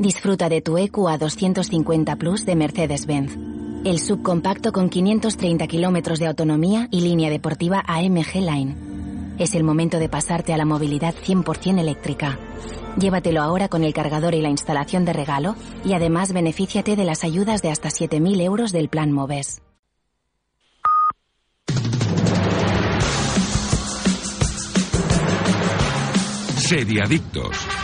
[0.00, 3.36] Disfruta de tu EQ a 250 Plus de Mercedes-Benz.
[3.84, 9.34] El subcompacto con 530 kilómetros de autonomía y línea deportiva AMG Line.
[9.38, 12.38] Es el momento de pasarte a la movilidad 100% eléctrica.
[12.98, 17.22] Llévatelo ahora con el cargador y la instalación de regalo y además benefíciate de las
[17.22, 19.60] ayudas de hasta 7.000 euros del Plan Moves.
[26.56, 27.79] Seriadictos.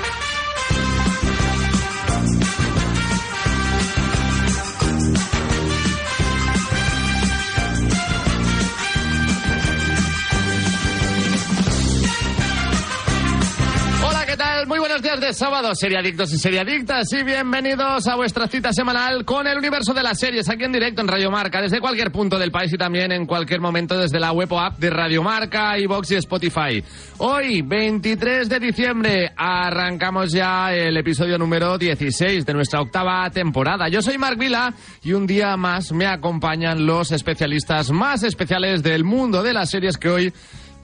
[14.36, 14.66] ¿Qué tal?
[14.66, 19.46] Muy buenos días de sábado, seriadictos y seriadictas, y bienvenidos a vuestra cita semanal con
[19.46, 22.50] el universo de las series, aquí en directo en Radio Marca, desde cualquier punto del
[22.50, 26.10] país y también en cualquier momento desde la web o app de Radio Marca, iVox
[26.10, 26.84] y Spotify.
[27.18, 33.88] Hoy, 23 de diciembre, arrancamos ya el episodio número 16 de nuestra octava temporada.
[33.88, 39.02] Yo soy Marc Vila y un día más me acompañan los especialistas más especiales del
[39.02, 40.32] mundo de las series que hoy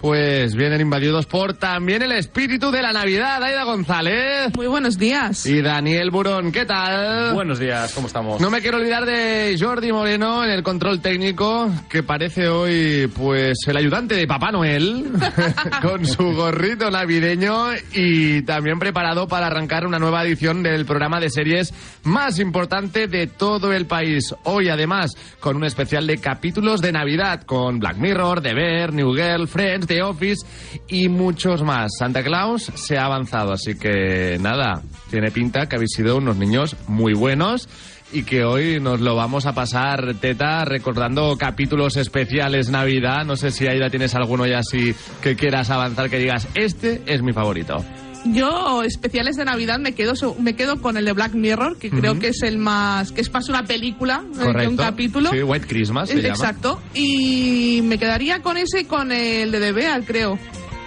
[0.03, 3.41] pues vienen invadidos por también el espíritu de la Navidad.
[3.41, 4.53] Aida González.
[4.56, 5.47] Muy buenos días.
[5.47, 7.33] Y Daniel Burón, ¿qué tal?
[7.34, 8.41] Buenos días, ¿cómo estamos?
[8.41, 13.58] No me quiero olvidar de Jordi Moreno en el control técnico, que parece hoy pues
[13.69, 15.05] el ayudante de Papá Noel,
[15.83, 21.30] con su gorrito navideño y también preparado para arrancar una nueva edición del programa de
[21.30, 24.34] series más importante de todo el país.
[24.42, 29.14] Hoy además con un especial de capítulos de Navidad con Black Mirror, The Bear, New
[29.14, 30.47] Girl, Friends, Office
[30.89, 31.91] y muchos más.
[31.98, 36.77] Santa Claus se ha avanzado, así que nada, tiene pinta que habéis sido unos niños
[36.87, 37.69] muy buenos
[38.13, 43.25] y que hoy nos lo vamos a pasar teta recordando capítulos especiales Navidad.
[43.25, 47.23] No sé si Aida tienes alguno ya así que quieras avanzar, que digas, este es
[47.23, 47.85] mi favorito.
[48.25, 52.19] Yo, especiales de Navidad, me quedo, me quedo con el de Black Mirror, que creo
[52.19, 53.12] que es el más.
[53.12, 55.31] que es más una película eh, que un capítulo.
[55.31, 56.29] Sí, White Christmas se llama.
[56.29, 56.81] Exacto.
[56.95, 60.39] Y me quedaría con ese y con el de The Bear, creo.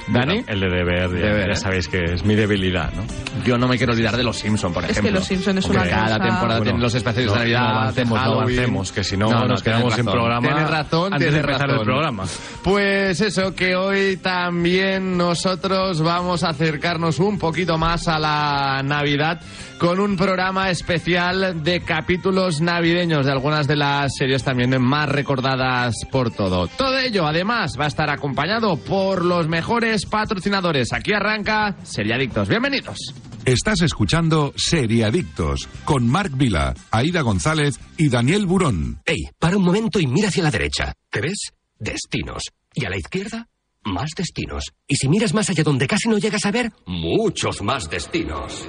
[0.07, 3.03] Dani, El de deber, ya, Deber, ya sabéis que es mi debilidad, ¿no?
[3.43, 5.11] yo no me quiero olvidar de Los Simpson, por Es ejemplo.
[5.13, 7.59] que Los Simpson es Porque una cada cosa- temporada Bueno, los especiales no- de Navidad,
[7.61, 11.13] no de avancemos, no avancemos, que si no nos quedamos sin tienes programa Tienes razón,
[11.13, 11.85] antes de tienes empezar el razón.
[11.85, 12.23] programa.
[12.63, 19.41] Pues eso, que hoy también nosotros vamos a acercarnos un poquito más a la Navidad
[19.79, 25.95] con un programa especial de capítulos navideños de algunas de las series también más recordadas
[26.11, 26.67] por todo.
[26.67, 30.93] Todo ello, además, va a estar acompañado por los mejores patrocinadores.
[30.93, 32.47] Aquí arranca Seriadictos.
[32.47, 32.97] Bienvenidos.
[33.45, 39.01] Estás escuchando Seriadictos con Marc Vila, Aida González y Daniel Burón.
[39.05, 40.93] Ey, para un momento y mira hacia la derecha.
[41.11, 41.51] ¿Qué ves?
[41.77, 42.43] Destinos.
[42.73, 43.47] Y a la izquierda,
[43.83, 44.71] más destinos.
[44.87, 48.65] Y si miras más allá donde casi no llegas a ver, muchos más destinos.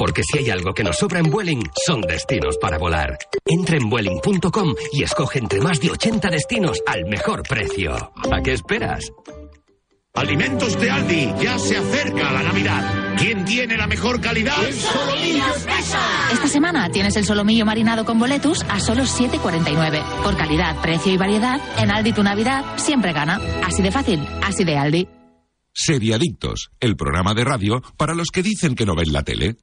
[0.00, 3.18] Porque si hay algo que nos sobra en Vueling, son destinos para volar.
[3.44, 7.92] Entra en Vueling.com y escoge entre más de 80 destinos al mejor precio.
[8.32, 9.12] ¿A qué esperas?
[10.14, 13.14] Alimentos de Aldi, ya se acerca la Navidad.
[13.18, 14.56] ¿Quién tiene la mejor calidad?
[16.32, 20.02] Esta semana tienes el solomillo marinado con boletus a solo 7,49.
[20.22, 23.38] Por calidad, precio y variedad, en Aldi tu Navidad siempre gana.
[23.66, 25.08] Así de fácil, así de Aldi.
[25.74, 29.58] Seriadictos, el programa de radio para los que dicen que no ven la tele.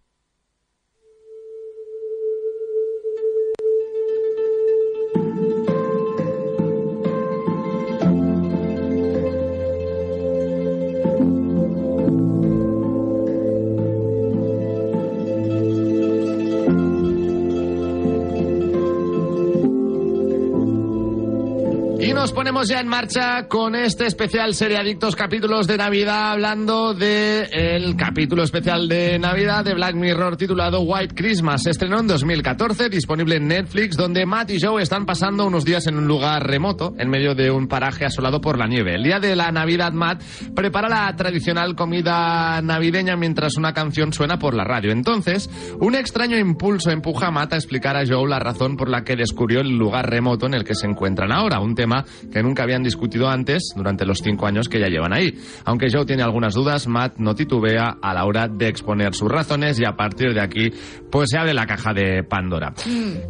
[22.38, 28.44] Ponemos ya en marcha con este especial Seriadictos capítulos de Navidad, hablando de el capítulo
[28.44, 31.66] especial de Navidad de Black Mirror titulado White Christmas.
[31.66, 35.98] Estrenó en 2014, disponible en Netflix, donde Matt y Joe están pasando unos días en
[35.98, 38.94] un lugar remoto, en medio de un paraje asolado por la nieve.
[38.94, 40.22] El día de la Navidad, Matt
[40.56, 44.92] prepara la tradicional comida navideña mientras una canción suena por la radio.
[44.92, 45.50] Entonces,
[45.80, 49.16] un extraño impulso empuja a Matt a explicar a Joe la razón por la que
[49.16, 52.84] descubrió el lugar remoto en el que se encuentran ahora, un tema que nunca habían
[52.84, 55.34] discutido antes durante los cinco años que ya llevan ahí.
[55.66, 59.80] Aunque Joe tiene algunas dudas, Matt no titubea a la hora de exponer sus razones
[59.80, 60.72] y a partir de aquí,
[61.12, 62.74] pues se abre la caja de Pandora.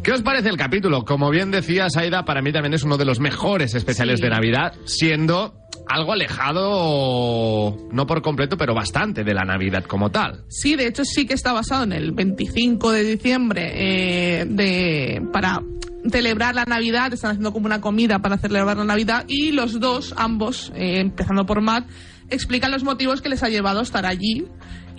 [0.02, 1.04] ¿Qué os parece el capítulo?
[1.04, 4.24] Como bien decías, Aida, para mí también es uno de los mejores especiales Sí.
[4.24, 5.54] de Navidad, siendo
[5.86, 10.44] algo alejado, no por completo, pero bastante de la Navidad como tal.
[10.48, 15.60] Sí, de hecho sí que está basado en el 25 de diciembre eh, de para
[16.10, 20.14] celebrar la Navidad, están haciendo como una comida para celebrar la Navidad y los dos,
[20.16, 21.88] ambos, eh, empezando por Matt,
[22.30, 24.46] explican los motivos que les ha llevado a estar allí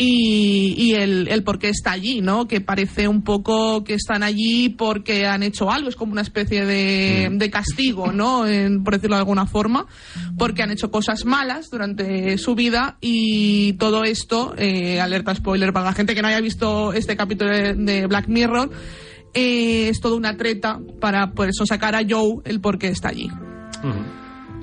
[0.02, 2.48] y, y el, el por qué está allí, ¿no?
[2.48, 6.66] Que parece un poco que están allí porque han hecho algo, es como una especie
[6.66, 8.48] de, de castigo, ¿no?
[8.48, 9.86] En- por decirlo de alguna forma,
[10.38, 15.88] porque han hecho cosas malas durante su vida y todo esto, eh, alerta spoiler para
[15.88, 18.72] la gente que no haya visto este capítulo de, de Black Mirror,
[19.34, 23.10] eh, es toda una treta para por eso sacar a Joe el por qué está
[23.10, 23.30] allí.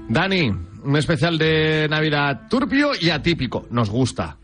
[0.08, 0.50] Dani,
[0.84, 3.66] un especial de Navidad turbio y atípico.
[3.70, 4.38] Nos gusta.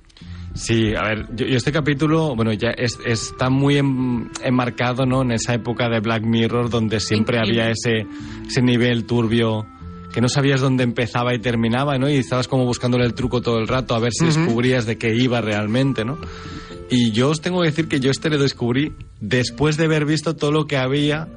[0.54, 5.22] Sí, a ver, yo, yo este capítulo, bueno, ya es- está muy en- enmarcado, ¿no?
[5.22, 7.62] En esa época de Black Mirror donde siempre Increíble.
[7.62, 8.06] había ese,
[8.46, 9.66] ese nivel turbio
[10.12, 12.08] que no sabías dónde empezaba y terminaba, ¿no?
[12.10, 15.14] Y estabas como buscándole el truco todo el rato a ver si descubrías de qué
[15.14, 16.18] iba realmente, ¿no?
[16.90, 20.36] Y yo os tengo que decir que yo este lo descubrí después de haber visto
[20.36, 21.28] todo lo que había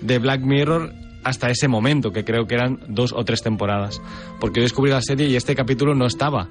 [0.00, 0.90] de Black Mirror
[1.22, 4.00] hasta ese momento, que creo que eran dos o tres temporadas.
[4.40, 6.48] Porque yo descubrí la serie y este capítulo no estaba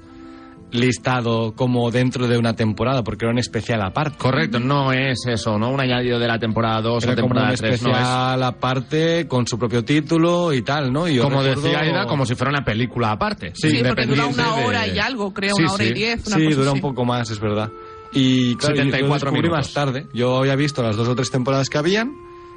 [0.74, 4.18] listado como dentro de una temporada, porque era un especial aparte.
[4.18, 5.70] Correcto, no es eso, ¿no?
[5.70, 7.74] Un añadido de la temporada 2 o temporada 3, no es.
[7.74, 11.08] especial aparte con su propio título y tal, ¿no?
[11.08, 13.52] Y yo Como recuerdo- decía Aida, como si fuera una película aparte.
[13.54, 15.90] Sí, porque dura una hora de- y algo, creo, Sí, una hora sí.
[15.90, 16.26] y diez.
[16.26, 16.76] Una Sí, cosa dura así.
[16.78, 17.70] un poco más, es verdad.
[18.12, 19.58] Y claro, 74 yo lo descubrí minutos.
[19.58, 20.06] más tarde.
[20.12, 22.12] Yo había visto las dos o tres temporadas que habían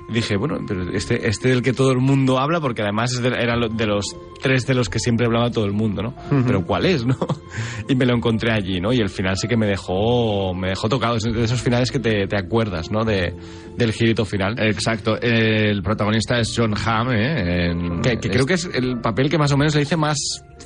[0.10, 3.30] dije, bueno, pero este, este del que todo el mundo habla, porque además es de-
[3.30, 4.06] era de los
[4.42, 6.14] tres de los que siempre hablaba todo el mundo, ¿no?
[6.46, 7.18] Pero ¿cuál es, no?
[7.90, 8.92] Y me lo encontré allí, ¿no?
[8.94, 11.16] Y el final sí que me dejó, me dejó tocado.
[11.18, 13.04] Es de esos finales que te, te acuerdas, ¿no?
[13.06, 13.34] De,
[13.78, 14.60] del girito final.
[14.60, 15.18] Exacto.
[15.22, 17.72] El protagonista es John Hamm, ¿eh?
[17.72, 20.18] En- Que, que creo que es el papel que más o menos le hice más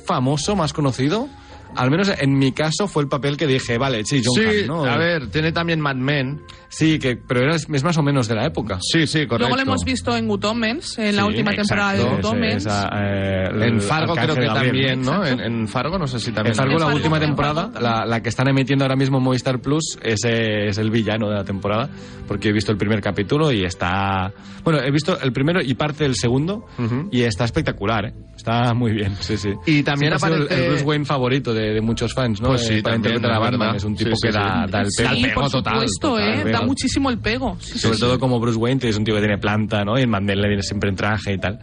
[0.04, 1.28] famoso, más conocido.
[1.74, 4.66] Al menos en mi caso fue el papel que dije, vale, sí, John Sí, Hamm,
[4.66, 4.84] ¿no?
[4.84, 6.42] a ver, tiene también Mad Men.
[6.74, 8.78] Sí, que, pero era, es más o menos de la época.
[8.80, 9.40] Sí, sí, correcto.
[9.40, 12.24] Luego lo hemos visto en Good Omens, en la Sí, última temporada de exacto, Good
[12.24, 12.66] ese- Omens.
[12.66, 15.16] esa, eh, En Fargo creo que también, ¿no?
[15.16, 15.42] En, Exacto.
[15.44, 16.52] en Fargo no sé si también.
[16.52, 19.18] En Fargo, En la Fargo, última temporada, Fargo la, la que están emitiendo ahora mismo
[19.18, 21.90] en Movistar Plus, ese es el villano de la temporada,
[22.26, 24.32] porque he visto el primer capítulo y está...
[24.64, 27.08] Bueno, he visto el primero y parte del segundo Ujú.
[27.12, 28.14] y está espectacular, ¿eh?
[28.34, 29.50] Está muy bien, sí, sí.
[29.66, 32.48] Y también ha sido el- aparece- el Bruce Wayne favorito de, de muchos fans, ¿no?
[32.48, 33.76] Pues sí, Eh, para también, interpretar a es Batman.
[33.76, 34.38] Es un Sí, tipo sí, que sí.
[34.38, 35.02] da, da el Sí,
[35.34, 36.52] por total, supuesto, total, ¿eh?
[36.62, 37.56] Da muchísimo el pego.
[37.60, 38.18] Sí, Sobre sí, todo sí.
[38.20, 39.98] como Bruce Wayne, que es un tío que tiene planta, ¿no?
[39.98, 41.58] Y en Mandel le viene siempre en traje y tal.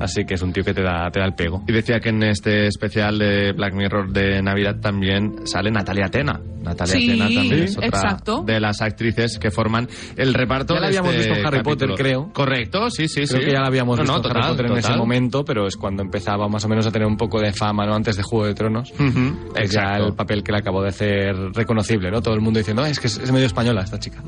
[0.00, 1.62] Así que es un tío que te da, te da el pego.
[1.68, 6.40] Y decía que en este especial de Black Mirror de Navidad también sale Natalia Tena.
[6.62, 8.42] Natalia Sí, Tena también es otra exacto.
[8.44, 11.92] de las actrices que forman el reparto Ya la habíamos este visto en Harry capítulo.
[11.94, 12.32] Potter, creo.
[12.32, 13.46] Correcto, sí, sí, Creo sí.
[13.46, 15.66] que ya la habíamos No, visto no, en total, Harry Potter en ese momento, pero
[15.66, 17.94] es cuando empezaba más o menos a tener un poco de fama, ¿no?
[17.94, 18.90] Antes de Juego de Tronos.
[18.92, 20.06] Ujú, Es ya exacto.
[20.08, 22.20] el papel que le acabó de hacer reconocible, ¿no?
[22.20, 24.22] Todo el mundo diciendo, "Ah, es que es, es medio española esta chica.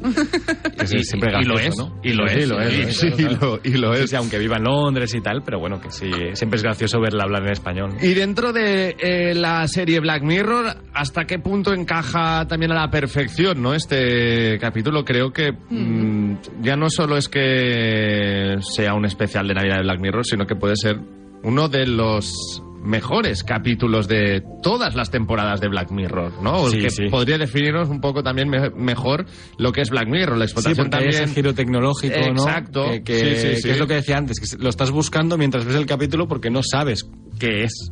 [0.83, 2.01] Y- siempre y lo gracioso, es, ¿no?
[2.03, 3.61] y lo es, lo es, sí, lo es, sí, claro, claro.
[3.65, 4.11] lo- y lo es.
[4.11, 7.25] sí, aunque viva en Londres y tal, pero bueno, que sí, siempre es gracioso verla
[7.25, 7.91] hablar en español.
[8.01, 12.91] Y dentro de eh, la serie Black Mirror, ¿hasta qué punto encaja también a la
[12.91, 13.75] perfección ¿no?
[13.75, 15.05] este capítulo?
[15.05, 20.01] Creo que mm, ya no solo es que sea un especial de Navidad de Black
[20.01, 20.99] Mirror, sino que puede ser
[21.43, 26.67] uno de los mejores capítulos de todas las temporadas de Black Mirror, ¿no?
[26.67, 27.03] El Sí, que sí.
[27.11, 29.27] podría definirnos un poco también me- mejor
[29.59, 31.25] lo que es Black Mirror, la Sí, explotación hay también.
[31.25, 32.43] ese giro tecnológico, ¿no?
[32.43, 32.85] Exacto.
[32.91, 33.62] Que, que- Sí, sí, sí.
[33.65, 36.50] que es lo que decía antes, que lo estás buscando mientras ves el capítulo porque
[36.50, 37.91] no sabes qué es.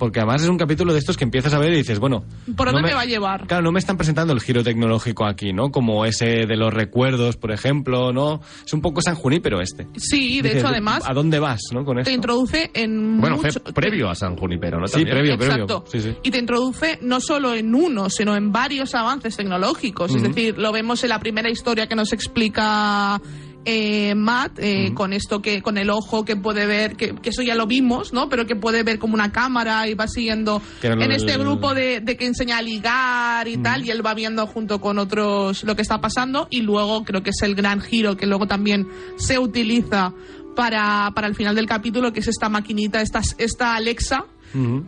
[0.00, 2.24] Porque además es un capítulo de estos que empiezas a ver y dices, bueno...
[2.56, 3.46] ¿Por no dónde me va a llevar?
[3.46, 5.70] Claro, no me están presentando el giro tecnológico aquí, ¿no?
[5.70, 8.40] Como ese de los recuerdos, por ejemplo, ¿no?
[8.64, 9.86] Es un poco San Junípero este.
[9.96, 11.84] Sí, de Dices, hecho, además, ¿A dónde vas, no?
[11.84, 12.12] Con te esto.
[12.12, 14.86] introduce en Bueno, mucho- fue previo a San Junipero, ¿no?
[14.86, 15.14] Sí, También.
[15.16, 15.84] previo, Exacto.
[15.84, 15.84] previo.
[15.92, 16.16] Sí, sí.
[16.22, 20.14] Y te introduce no solo en uno, sino en varios avances tecnológicos.
[20.14, 23.20] Es decir, lo vemos en la primera historia que nos explica
[23.64, 27.42] eh, Matt, eh, con esto que, con el ojo que puede ver, que, que eso
[27.42, 28.28] ya lo vimos, ¿no?
[28.28, 32.16] Pero que puede ver como una cámara y va siguiendo en este grupo de, de
[32.16, 35.82] que enseña a ligar y tal, y él va viendo junto con otros lo que
[35.82, 36.46] está pasando.
[36.50, 40.14] Y luego creo que es el gran giro que luego también se utiliza
[40.60, 44.26] para, para el final del capítulo, que es esta maquinita, esta, esta Alexa,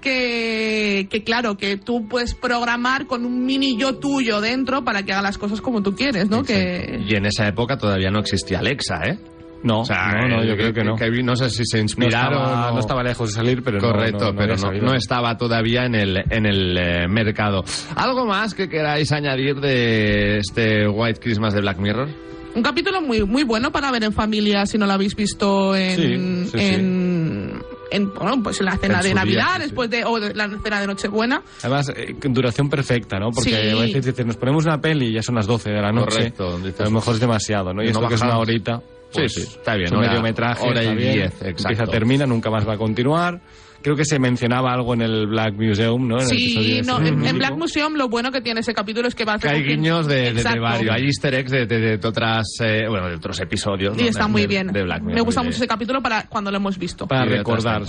[0.02, 5.12] que, que claro, que tú puedes programar con un mini yo tuyo dentro para que
[5.12, 6.43] haga las cosas como tú quieres, ¿no?
[6.43, 9.19] Que Y en esa época todavía no existía Alexa, ¿eh?
[9.64, 10.97] No, O sea, no, no, yo creo que no.
[11.25, 12.43] no sé si se No inspiraron.
[12.43, 15.87] estaba, no estaba lejos de salir, pero no- Correcto, no, no pero no estaba todavía
[15.87, 17.64] en el, en el eh, mercado.
[17.95, 22.09] ¿Algo más que queráis añadir de este White Christmas de Black Mirror?
[22.54, 25.97] Un capítulo muy muy bueno para ver en familia si no lo habéis visto en
[25.97, 26.75] Sí, sí, sí.
[26.75, 29.62] en, en, bueno, pues en la cena En de día, Navidad, sí, sí.
[29.62, 31.42] después de o de la cena de Nochebuena.
[31.61, 33.30] Además, eh, duración perfecta, ¿no?
[33.30, 33.71] Porque Sí.
[33.71, 36.16] a veces dices, nos ponemos una peli y ya son las 12 de la noche.
[36.16, 37.82] Correcto, dices, a lo mejor es demasiado, ¿no?
[37.82, 38.80] Y no esto que es una horita.
[39.11, 40.66] Sí, pues, sí, está bien, Es un hora- mediometraje.
[40.66, 41.12] hora y está bien.
[41.12, 41.68] diez, exacto.
[41.68, 43.40] Empieza, termina, nunca más va a continuar.
[43.83, 46.21] Creo que se mencionaba algo en el Black Museum, ¿no?
[46.21, 47.39] En Sí, no, en.
[47.39, 50.07] Black Museum lo bueno que tiene ese capítulo es que va a Que hay guiños
[50.07, 53.97] de, de, varios, hay easter eggs de, de, de otras, eh, bueno, de otros episodios.
[53.99, 54.09] Y ¿no?
[54.09, 54.69] está de- muy bien.
[54.69, 57.07] de Black Mirror Me gusta mucho ese capítulo para cuando lo hemos visto.
[57.07, 57.83] Para recordar.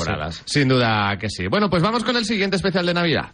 [0.46, 1.48] Sin duda que sí.
[1.48, 3.32] Bueno, pues vamos con el siguiente especial de Navidad.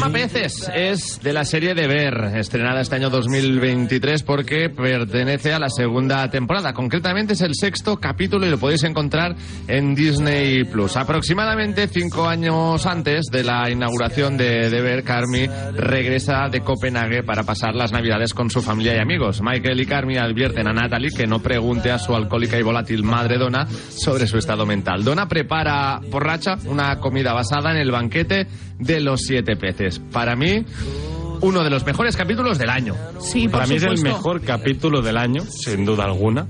[0.00, 5.58] Llama Peces, es de la serie de Ver, estrenada este año 2023 porque pertenece a
[5.58, 6.72] la segunda temporada.
[6.72, 9.36] Concretamente es el sexto capítulo y lo podéis encontrar
[9.68, 10.96] en Disney Plus.
[10.96, 17.44] Aproximadamente cinco años antes de la inauguración de, de Ver, Carmi regresa de Copenhague para
[17.44, 19.40] pasar las navidades con su familia y amigos.
[19.40, 23.38] Michael y Carmi advierten a Natalie que no pregunte a su alcohólica y volátil madre
[23.38, 25.04] Donna sobre su estado mental.
[25.04, 28.46] Donna prepara borracha una comida basada en el banquete
[28.78, 29.85] de los siete peces.
[30.12, 30.64] Para mí,
[31.40, 32.94] uno de los mejores capítulos del año.
[33.20, 36.46] Sí, por Para mí es el mejor capítulo del año, sin duda alguna.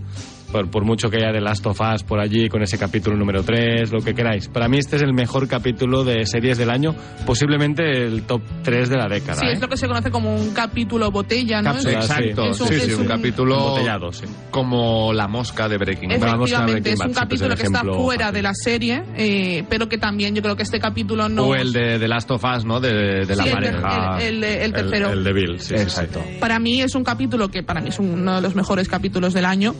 [0.52, 3.42] Por, por mucho que haya de Last of Us por allí, con ese capítulo número
[3.42, 4.48] 3, lo que queráis.
[4.48, 6.94] Para mí este es el mejor capítulo de series del año,
[7.26, 9.40] posiblemente el top 3 de la década.
[9.40, 9.52] Sí, ¿eh?
[9.52, 11.72] es lo que se conoce como un capítulo botella, ¿no?
[11.72, 12.12] Cápsula, Es- sí.
[12.12, 14.24] Exacto, sí, sí, es un, un- capítulo Embotellado, sí.
[14.50, 16.16] como la mosca de Breaking Bad.
[16.36, 18.34] Efectivamente, Breaking es un sí, pues capítulo el que está fuera fácil.
[18.36, 21.46] de la serie, eh, pero que también yo creo que este capítulo no...
[21.48, 22.80] O el de, de Last of Us, ¿no?
[22.80, 24.18] De, de la Sí, el- pareja.
[24.20, 25.10] el- el- el tercero.
[25.10, 25.82] El, de Bill, sí, sí, sí.
[25.82, 26.22] Exacto.
[26.40, 29.44] Para mí es un capítulo que para mí es uno de los mejores capítulos del
[29.44, 29.74] año,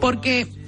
[0.00, 0.11] porque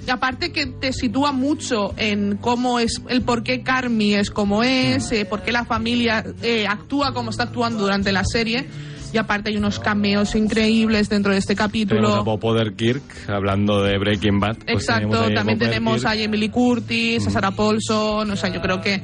[0.07, 5.11] aparte que te sitúa mucho en cómo es, el por qué Carmi es como es,
[5.11, 8.65] eh, por qué la familia eh, actúa como está actuando durante la serie,
[9.13, 12.23] y aparte hay unos cameos increíbles dentro de este Tenemos a capítulo.
[12.23, 14.57] Bob Odenkirk hablando de Breaking Bad.
[14.69, 16.25] pues tenemos Exacto, a también tenemos a Odenkirk.
[16.25, 19.01] Emily Curtis, a Sarah Paulson, o sea, yo creo que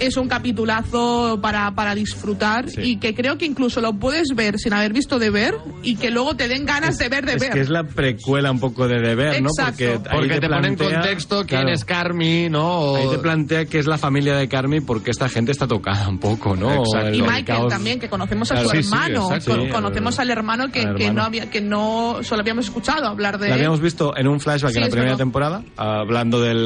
[0.00, 2.80] es un capitulazo para, para disfrutar Sí.
[2.82, 6.10] y que creo que incluso lo puedes ver sin haber visto de ver y que
[6.10, 9.00] luego te den ganas de ver de es que es la precuela un poco de
[9.00, 9.50] deber, ¿no?
[9.56, 12.68] Porque, Porque te, pone en plantea- contexto quién claro, es Carmi, ¿no?
[12.78, 16.08] O- Ahí te plantea que es la familia de Carmi porque esta gente está tocada
[16.08, 16.84] un poco, ¿no?
[16.84, 17.14] Exacto.
[17.14, 19.50] Y el Michael caos- también, que conocemos a Claro, su sí, sí, hermano, exacto.
[19.56, 22.66] con- Sí, conocemos al- al hermano que, al que no había, que no solo habíamos
[22.66, 23.60] escuchado hablar de La él.
[23.60, 26.58] habíamos visto en un flashback Sí, en la es primera temporada, hablando del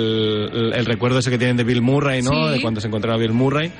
[0.53, 2.31] el, el recuerdo ese que tienen de Bill Murray, ¿no?
[2.33, 2.51] Sí.
[2.55, 3.73] De cuando se encontraba Bill Murray.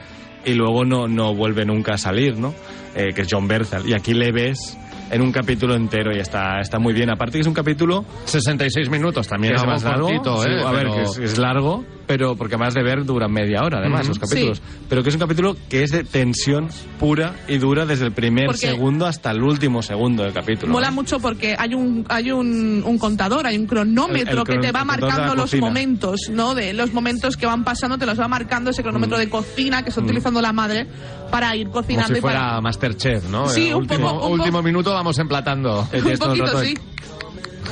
[0.45, 2.55] Y luego no, no vuelve nunca a salir, ¿no?
[2.95, 3.89] Eh, que es John Berthal.
[3.89, 4.77] Y aquí le ves
[5.13, 7.11] en un capítulo entero y está, está muy bien.
[7.11, 10.07] Aparte que es un capítulo 66 minutos también es más más largo.
[10.09, 10.63] cortito, sí, ¿eh?
[10.67, 14.09] a ver, que es, es largo, pero porque además de ver duran media hora, además,
[14.09, 14.59] los capítulos.
[14.59, 14.85] Sí.
[14.89, 18.47] Pero que es un capítulo que es de tensión pura y dura desde el primer
[18.47, 20.73] Porque- segundo hasta el último segundo del capítulo.
[20.73, 24.59] Mola mucho porque hay un hay un, un contador, hay un cronómetro El- el que
[24.67, 25.67] te va marcando los cocina.
[25.67, 26.55] momentos, ¿no?
[26.55, 29.91] De los momentos que van pasando, te los va marcando ese cronómetro de cocina que
[29.91, 30.87] está utilizando la madre
[31.33, 31.67] para ir.
[31.69, 33.49] Como cocinando si y para- fuera Masterchef, ¿no?
[33.49, 35.81] Sí, un último, poco- un último poco- minuto vamos emplatando.
[35.93, 36.79] Un el poquito rato sí.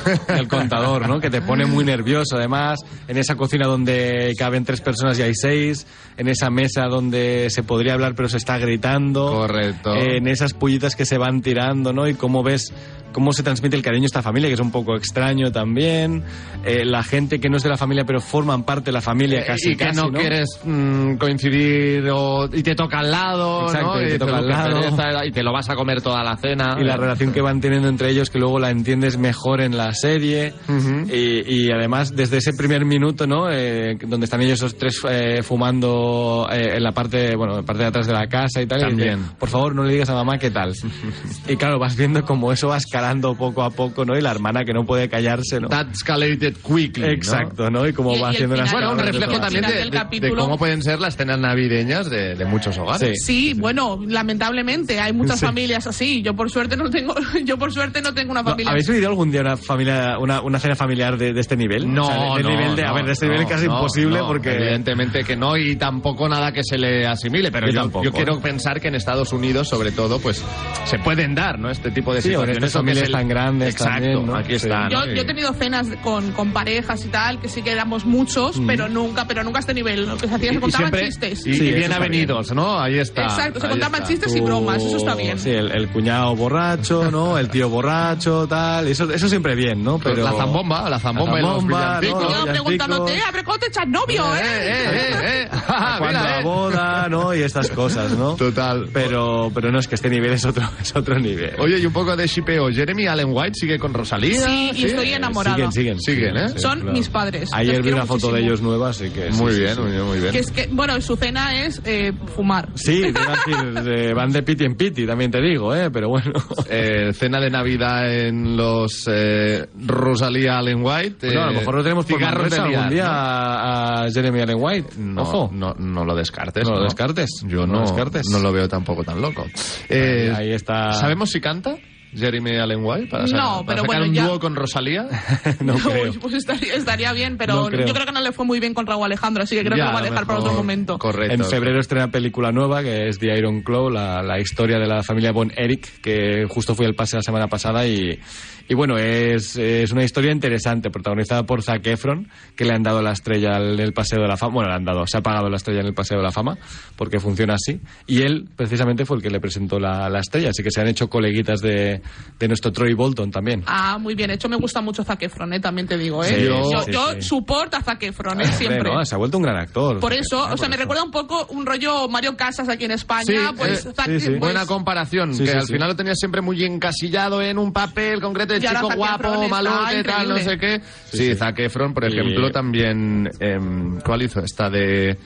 [0.29, 1.19] el contador, ¿no?
[1.19, 5.35] Que te pone muy nervioso, además, en esa cocina donde caben tres personas y hay
[5.35, 5.85] seis,
[6.17, 9.93] en esa mesa donde se podría hablar pero se está gritando, Correcto.
[9.93, 12.07] en esas pullitas que se van tirando, ¿no?
[12.07, 12.73] Y cómo ves
[13.11, 16.23] cómo se transmite el cariño a esta familia, que es un poco extraño también,
[16.65, 19.45] eh, la gente que no es de la familia pero forman parte de la familia
[19.45, 23.87] casi, y que casi, no, quieres mm, coincidir o- y te toca al lado, Exacto,
[23.87, 23.95] ¿no?
[23.95, 24.79] y te dices, toca al "Qué lado".
[24.81, 26.77] pereza", y te lo vas a comer toda la cena.
[26.79, 29.93] y la relación que van teniendo entre ellos que luego la entiendes mejor en la
[29.93, 31.07] serie Ujú.
[31.13, 35.41] y, y además desde ese primer minuto no Eh, donde están ellos los tres eh,
[35.43, 38.67] fumando eh, en la parte bueno en la parte de atrás de la casa y
[38.67, 39.19] tal y También.
[39.19, 40.73] dice, por favor no le digas a mamá qué tal
[41.47, 43.00] y claro vas viendo como eso va escalando
[43.37, 47.03] poco a poco no y la hermana que no puede callarse no That escalated quickly.
[47.03, 47.11] ¿no?
[47.11, 49.65] exacto no y cómo Y- y va el haciendo las final- Bueno, un reflejo también
[49.65, 53.23] de, del de- de cómo pueden ser las cenas navideñas de, de muchos hogares.
[53.25, 55.45] Sí, bueno, lamentablemente hay muchas Sí.
[55.45, 56.21] familias así.
[56.21, 57.13] Yo por suerte no tengo,
[57.45, 58.71] yo por suerte no tengo una No, familia.
[58.71, 61.91] ¿Habéis vivido algún día una familia, una, una cena familiar de, de este nivel?
[61.91, 63.75] No, O sea, de- del no, nivel de, a ver, de este nivel casi no,
[63.75, 67.73] imposible no, porque evidentemente que no y tampoco nada que se le asimile, pero Yo
[67.73, 68.39] yo, tampoco, yo quiero ¿eh?
[68.41, 70.43] pensar que en Estados Unidos, sobre todo, pues
[70.85, 71.69] se pueden dar, ¿no?
[71.69, 72.63] Este tipo de Sí, en situaciones.
[72.91, 74.35] Familias el- tan grandes Exacto, también, ¿no?
[74.35, 74.55] aquí Sí.
[74.67, 74.89] está.
[74.89, 75.13] Yo, ¿no?
[75.13, 78.87] yo he tenido cenas con, con parejas y tal, que sí que éramos muchos, pero
[78.89, 80.07] nunca, pero nunca a este nivel.
[80.07, 81.45] Lo que se hacía Y- se y contaban siempre- chistes.
[81.47, 82.79] Y, Sí, y bien avenidos, ¿no?
[82.79, 83.23] Ahí está.
[83.23, 84.07] Exacto, se contaban está.
[84.07, 85.37] chistes y bromas, eso está bien.
[85.39, 87.37] Sí, el, el cuñado borracho, ¿no?
[87.37, 88.87] El tío borracho, tal.
[88.87, 89.99] Eso, eso siempre bien, ¿no?
[89.99, 92.21] Pero La zambomba, la zambomba, y los zambomba, villancicos.
[92.23, 92.29] ¿no?
[92.29, 92.49] Yo villancicos.
[92.51, 94.43] preguntándote, a ver, ¿cómo te echas novio, Eh, eh?
[94.43, 95.49] eh, eh, eh.
[95.67, 96.43] Ah, cuando mira, la eh.
[96.43, 97.33] boda, ¿no?
[97.33, 98.35] Y estas cosas, ¿no?
[98.35, 98.89] Total.
[98.93, 101.55] Pero, pero no, es que este nivel es otro, es otro nivel.
[101.59, 102.69] Oye, y un poco de shipeo.
[102.81, 104.41] Jeremy Allen White sigue con Rosalía.
[104.41, 105.55] Sí, y estoy enamorada.
[105.71, 105.99] Siguen, siguen.
[106.01, 106.49] Siguen, ¿eh?
[106.59, 107.49] Son mis padres.
[107.53, 109.31] Ayer vi una foto de ellos nueva, así que...
[109.31, 109.81] sí, Muy sí, bien, sí.
[109.81, 110.31] muy bien, muy bien.
[110.31, 112.69] Que es que, bueno, su cena es eh, fumar.
[112.73, 115.89] Sí, decir, eh, van de piti en piti, también te digo, ¿eh?
[115.91, 116.31] Pero bueno.
[116.73, 121.27] Eh, cena de Navidad en los eh, Rosalía Allen White.
[121.27, 123.09] Bueno, a lo mejor lo tenemos cigarros de algún día ¿no?
[123.11, 124.89] a, a Jeremy Allen White.
[124.97, 125.49] No, Ojo.
[125.53, 126.63] no, no lo descartes.
[126.65, 127.43] No lo descartes.
[127.45, 128.27] Yo No no, lo descartes.
[128.31, 129.45] no lo veo tampoco tan loco.
[129.89, 130.93] Eh, Ahí está.
[130.93, 131.75] ¿Sabemos si canta
[132.15, 133.07] Jeremy Allen White?
[133.07, 135.07] Para, No, sa- para pero sacar bueno, un ya- dúo con Rosalía.
[135.61, 136.13] no Uy, creo.
[136.21, 137.85] pues estaría, estaría bien, pero No creo.
[137.87, 139.83] yo creo que no le fue muy bien con Raúl Alejandro, así que creo Ya,
[139.85, 140.97] que lo va a dejar para otro momento.
[140.97, 141.33] Correcto.
[141.33, 145.03] En febrero estrena película nueva que es The Iron Claw, la, la historia de la
[145.03, 148.19] familia Von Erich, que justo fue el pase la semana pasada y,
[148.67, 153.01] y bueno, es, es una historia interesante, protagonizada por Zac Efron, que le han dado
[153.01, 155.49] la estrella en el Paseo de la Fama, bueno, le han dado, se ha pagado
[155.49, 156.57] la estrella en el Paseo de la Fama,
[156.95, 160.63] porque funciona así, y él precisamente fue el que le presentó la, la estrella, así
[160.63, 162.00] que se han hecho coleguitas de,
[162.39, 163.63] de nuestro Troy Bolton también.
[163.67, 164.49] Ah, muy bien hecho.
[164.49, 166.23] Me gusta mucho Zac Efron, eh, también te digo.
[166.23, 166.27] ¿eh?
[166.35, 167.39] Sí, yo sí, yo sí.
[167.71, 168.43] a Zac Efron, ¿eh?
[168.43, 168.93] Hombre, siempre.
[168.93, 169.99] no, se ha vuelto un gran actor.
[169.99, 170.81] Por eso, Efron, o sea, me eso.
[170.83, 173.23] recuerda un poco un rollo Mario Casas aquí en España.
[173.25, 174.27] Sí, pues, eh, Zac- sí, sí.
[174.29, 175.73] pues, Buena comparación, Sí, que sí, al sí.
[175.73, 180.03] final lo tenía siempre muy encasillado en un papel concreto de Y chico guapo, malote,
[180.03, 180.81] tal, no sé qué.
[181.11, 181.35] Sí, sí.
[181.35, 183.29] Zac Efron, por Y- ejemplo, también...
[183.39, 184.39] em, ¿Cuál hizo?
[184.41, 185.17] Esta de...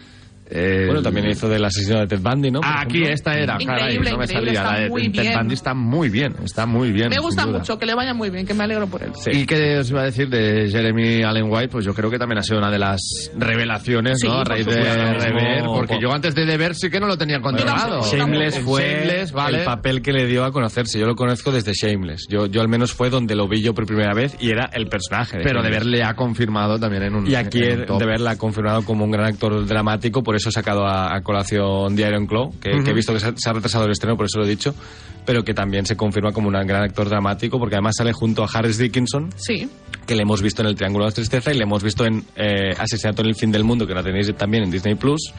[0.50, 2.62] eh, Bueno, también hizo del asesino de Ted Bundy, ¿no?
[2.62, 3.14] Por Ah, aquí ejemplo.
[3.14, 4.52] esta era, Increíble, caray, no me salía.
[4.54, 5.34] está La de muy Ted bien.
[5.38, 7.10] Bundy está muy bien, está muy bien.
[7.10, 9.12] me gusta mucho, que le vaya muy bien, que me alegro por él.
[9.32, 11.70] ¿Y qué os iba a decir de Jeremy Allen White?
[11.70, 13.00] Pues yo creo que también ha sido una de las
[13.36, 14.34] revelaciones, Sí, ¿no?
[14.40, 14.76] A raíz de.
[14.76, 18.02] Rever, porque por- yo antes de Deber sí que no lo tenía controlado.
[18.04, 19.60] Shameless fue Shameless, vale.
[19.60, 21.00] el papel que le dio a conocerse.
[21.00, 22.28] Yo lo conozco desde Shameless.
[22.30, 24.88] Yo, yo al menos fue donde lo vi yo por primera vez y era el
[24.88, 25.38] personaje.
[25.38, 25.80] de Pero Shameless.
[25.80, 28.00] Deber le ha confirmado también en un Y aquí en un top.
[28.00, 31.22] de verla ha confirmado como un gran actor dramático, por eso he sacado a, a
[31.22, 33.92] colación The Iron Claw, que, que he visto que se ha, se ha retrasado el
[33.92, 34.74] estreno, por eso lo he dicho,
[35.26, 38.48] pero que también se confirma como un gran actor dramático, porque además sale junto a
[38.54, 39.70] Harris Dickinson, Sí.
[40.06, 42.24] que le hemos visto en El Triángulo de la Tristeza y le hemos visto en
[42.36, 45.34] eh, Asesinato en el Fin del Mundo, que la tenéis también en Disney Plus.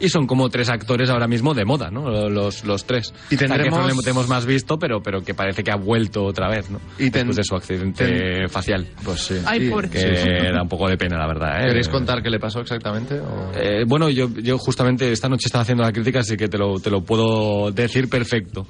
[0.00, 2.28] Y son como tres actores ahora mismo de moda, ¿no?
[2.30, 3.12] Los, los tres.
[3.30, 6.48] Y tendremos- Efron le hemos más visto, pero, pero que parece que ha vuelto otra
[6.48, 6.80] vez, ¿no?
[6.98, 8.86] Y ten- Después de su accidente ten- facial.
[9.04, 9.34] Pues sí.
[9.46, 10.52] Ay, Y- Que pobrecito.
[10.54, 11.60] da un poco de pena, la verdad.
[11.62, 11.66] ¿eh?
[11.68, 13.20] ¿Queréis contar qué le pasó exactamente?
[13.20, 16.56] o- Eh, bueno, yo, yo justamente esta noche estaba haciendo la crítica, así que te
[16.56, 18.66] lo, te lo puedo decir perfecto.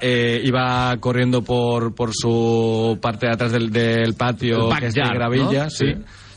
[0.00, 5.02] Eh, iba corriendo por, por su parte de atrás del, del patio, que es de
[5.02, 5.70] gravilla, ¿no?
[5.70, 5.94] sí.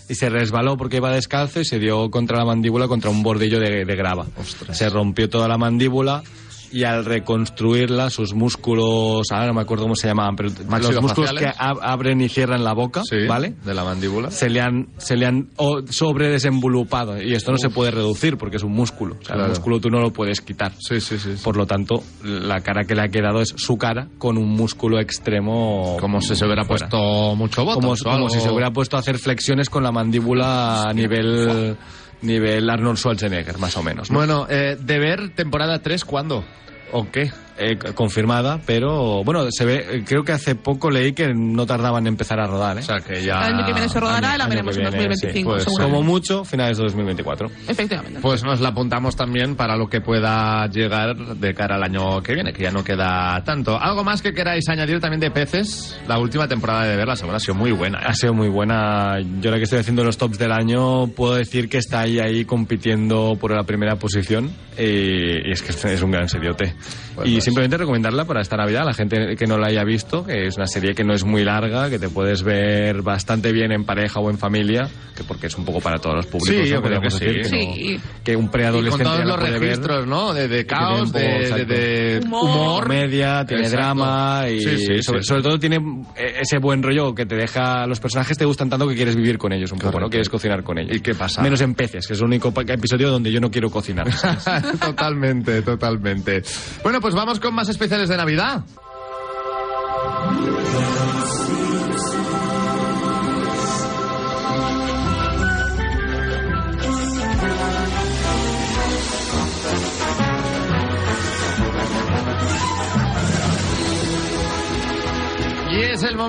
[0.08, 3.60] Y se resbaló porque iba descalzo y se dio contra la mandíbula, contra un bordillo
[3.60, 4.28] de, de grava.
[4.72, 6.24] Se rompió toda la mandíbula
[6.72, 11.32] y al reconstruirla, sus músculos, ahora no me acuerdo cómo se llamaban, pero los músculos
[11.34, 13.54] que ab- abren y cierran la boca, Sí, ¿vale?
[13.64, 14.32] De la mandíbula.
[14.32, 15.50] se le han, se le han
[15.90, 19.16] sobredesenvolupado y esto no se puede reducir porque es un músculo.
[19.16, 19.44] O sea, Claro.
[19.46, 20.72] el músculo tú no lo puedes quitar.
[20.80, 21.36] Sí, sí, sí.
[21.38, 21.42] sí.
[21.44, 25.00] Por lo tanto, la cara que le ha quedado es su cara con un músculo
[25.00, 25.98] extremo.
[26.00, 26.88] Como si se hubiera fuera.
[26.90, 27.76] puesto mucho voto.
[27.80, 31.78] Como, como si se hubiera puesto a hacer flexiones con la mandíbula a nivel,
[32.22, 34.12] nivel Arnold Schwarzenegger, más o menos.
[34.12, 34.18] ¿no?
[34.18, 36.44] Bueno, eh, Deber, temporada 3, ¿cuándo?
[36.92, 37.32] ¿O qué?
[37.58, 42.04] Eh, confirmada, pero bueno, se ve, eh, creo que hace poco leí que no tardaban
[42.04, 42.76] en empezar a rodar.
[42.76, 42.82] ¿eh?
[42.82, 43.48] O sea, que ya...
[43.48, 45.66] El año que viene se rodará y la Año veremos en viene, 2025, sí.
[45.66, 47.48] Pues, como mucho, finales de 2024.
[47.70, 48.20] Efectivamente.
[48.22, 52.34] Pues nos la apuntamos también para lo que pueda llegar de cara al año que
[52.34, 53.80] viene, que ya no queda tanto.
[53.80, 55.98] ¿Algo más que queráis añadir también de peces?
[56.10, 58.00] La última temporada de ver, la segunda ha sido muy buena.
[58.00, 58.06] ¿eh?
[58.08, 59.18] Ha sido muy buena.
[59.40, 62.44] Yo la que estoy haciendo los tops del año puedo decir que está ahí ahí
[62.44, 66.76] compitiendo por la primera posición y, y es que es un gran seriote.
[67.16, 67.45] Pues y.
[67.46, 70.68] simplemente recomendarla para esta Navidad, la gente que no la haya visto, que es una
[70.68, 74.30] serie que no es muy larga, que te puedes ver bastante bien en pareja o
[74.30, 76.64] en familia, que porque es un poco para todos los públicos.
[76.64, 76.82] Sí, yo ¿no?
[76.82, 77.26] creo que Podríamos sí.
[77.26, 77.96] decir Sí.
[77.98, 79.62] no- que un preadolescente con todos los puede ver.
[79.62, 80.34] registros, ¿no?
[80.34, 82.84] De, de caos, de, poco, de- de humor.
[82.84, 83.78] comedia, tiene Exacto.
[83.86, 85.28] drama y Sí, sí, sobre, sí.
[85.28, 85.78] sobre todo tiene
[86.18, 89.38] eh, ese buen rollo que te deja los personajes te gustan tanto que quieres vivir
[89.38, 90.06] con ellos un poco, Correcto.
[90.08, 90.10] ¿no?
[90.10, 90.98] Quieres cocinar con ellos.
[90.98, 91.42] ¿Y qué pasa?
[91.42, 94.08] Menos en peces, que es el único episodio donde yo no quiero cocinar.
[94.80, 96.44] totalmente, totalmente.
[96.84, 98.64] Bueno, pues vamos con más especiales de Navidad.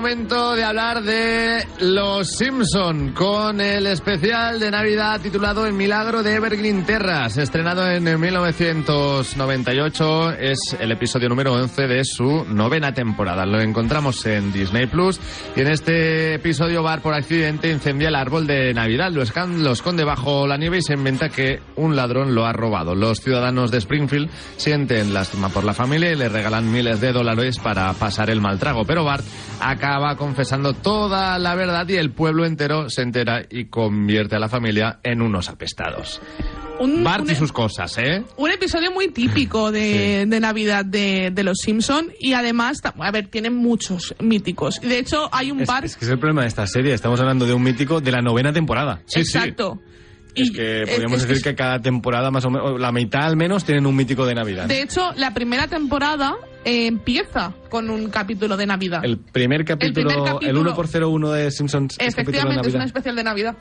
[0.07, 6.35] Momento de hablar de Los Simpson con el especial de Navidad titulado El Milagro de
[6.35, 10.31] Evergreen Terras, estrenado en 1998.
[10.39, 13.45] Es el episodio número 11 de su novena temporada.
[13.45, 15.19] Lo encontramos en Disney Plus
[15.57, 19.73] y en este episodio Bar por accidente incendia el árbol de Navidad, lo, escan- lo
[19.73, 22.95] esconde bajo la nieve y se inventa que un ladrón lo ha robado.
[22.95, 27.59] Los ciudadanos de Springfield sienten lástima por la familia y le regalan miles de dólares
[27.59, 29.25] para pasar el mal trago, pero Bart
[29.59, 34.39] ha acaba confesando toda la verdad y el pueblo entero se entera y convierte a
[34.39, 36.21] la familia en unos apestados.
[36.79, 38.23] Un, Bart un- y sus cosas, ¿eh?
[38.37, 43.27] un episodio muy típico de, de Navidad de, de Los Simpson y además, a ver,
[43.29, 44.79] tiene muchos míticos.
[44.83, 45.85] Y de hecho hay un Es, Bart...
[45.85, 46.93] es que es el problema de esta serie.
[46.93, 49.01] Estamos hablando de un mítico de la novena temporada.
[49.15, 49.79] exacto.
[50.43, 53.63] Es que podríamos es decir que cada temporada, más o menos, la mitad al menos,
[53.65, 54.65] tienen un mítico de Navidad.
[54.67, 59.01] De hecho, la primera temporada eh, empieza con un capítulo de Navidad.
[59.03, 62.67] El primer capítulo, el, capítulo- 1 por 01 de Simpsons es capítulo de Efectivamente, es
[62.67, 62.85] un Navidad.
[62.87, 63.55] especial de Navidad.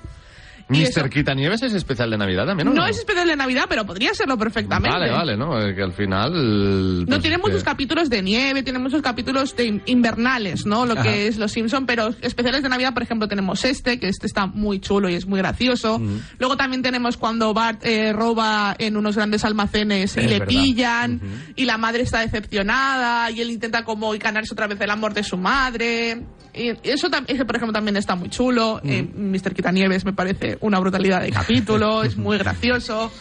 [0.69, 1.09] Mr.
[1.11, 2.87] Quitanieves es especial de Navidad también, ¿o No no?
[2.89, 4.97] es especial de Navidad, pero podría serlo perfectamente.
[4.99, 5.51] Vale, vale, ¿no?
[5.75, 7.01] Que al final...
[7.01, 10.85] No pues, tiene que- muchos capítulos de nieve, tiene muchos capítulos de in- invernales, ¿no?
[10.87, 11.05] Lo Ajá.
[11.05, 14.47] que es Los Simpson, pero especiales de Navidad, por ejemplo, tenemos este, que este está
[14.47, 16.01] muy chulo y es muy gracioso.
[16.39, 20.47] Luego también tenemos cuando Bart eh, roba en unos grandes almacenes y le verdad.
[20.49, 21.21] pillan
[21.55, 25.23] y la madre está decepcionada y él intenta como ganarse otra vez el amor de
[25.23, 26.23] su madre.
[26.55, 28.81] Y eso, ese, por ejemplo, también está muy chulo.
[28.83, 29.53] Eh, Mr.
[29.55, 33.13] Quitanieves me parece una brutalidad de capítulo, es muy gracioso.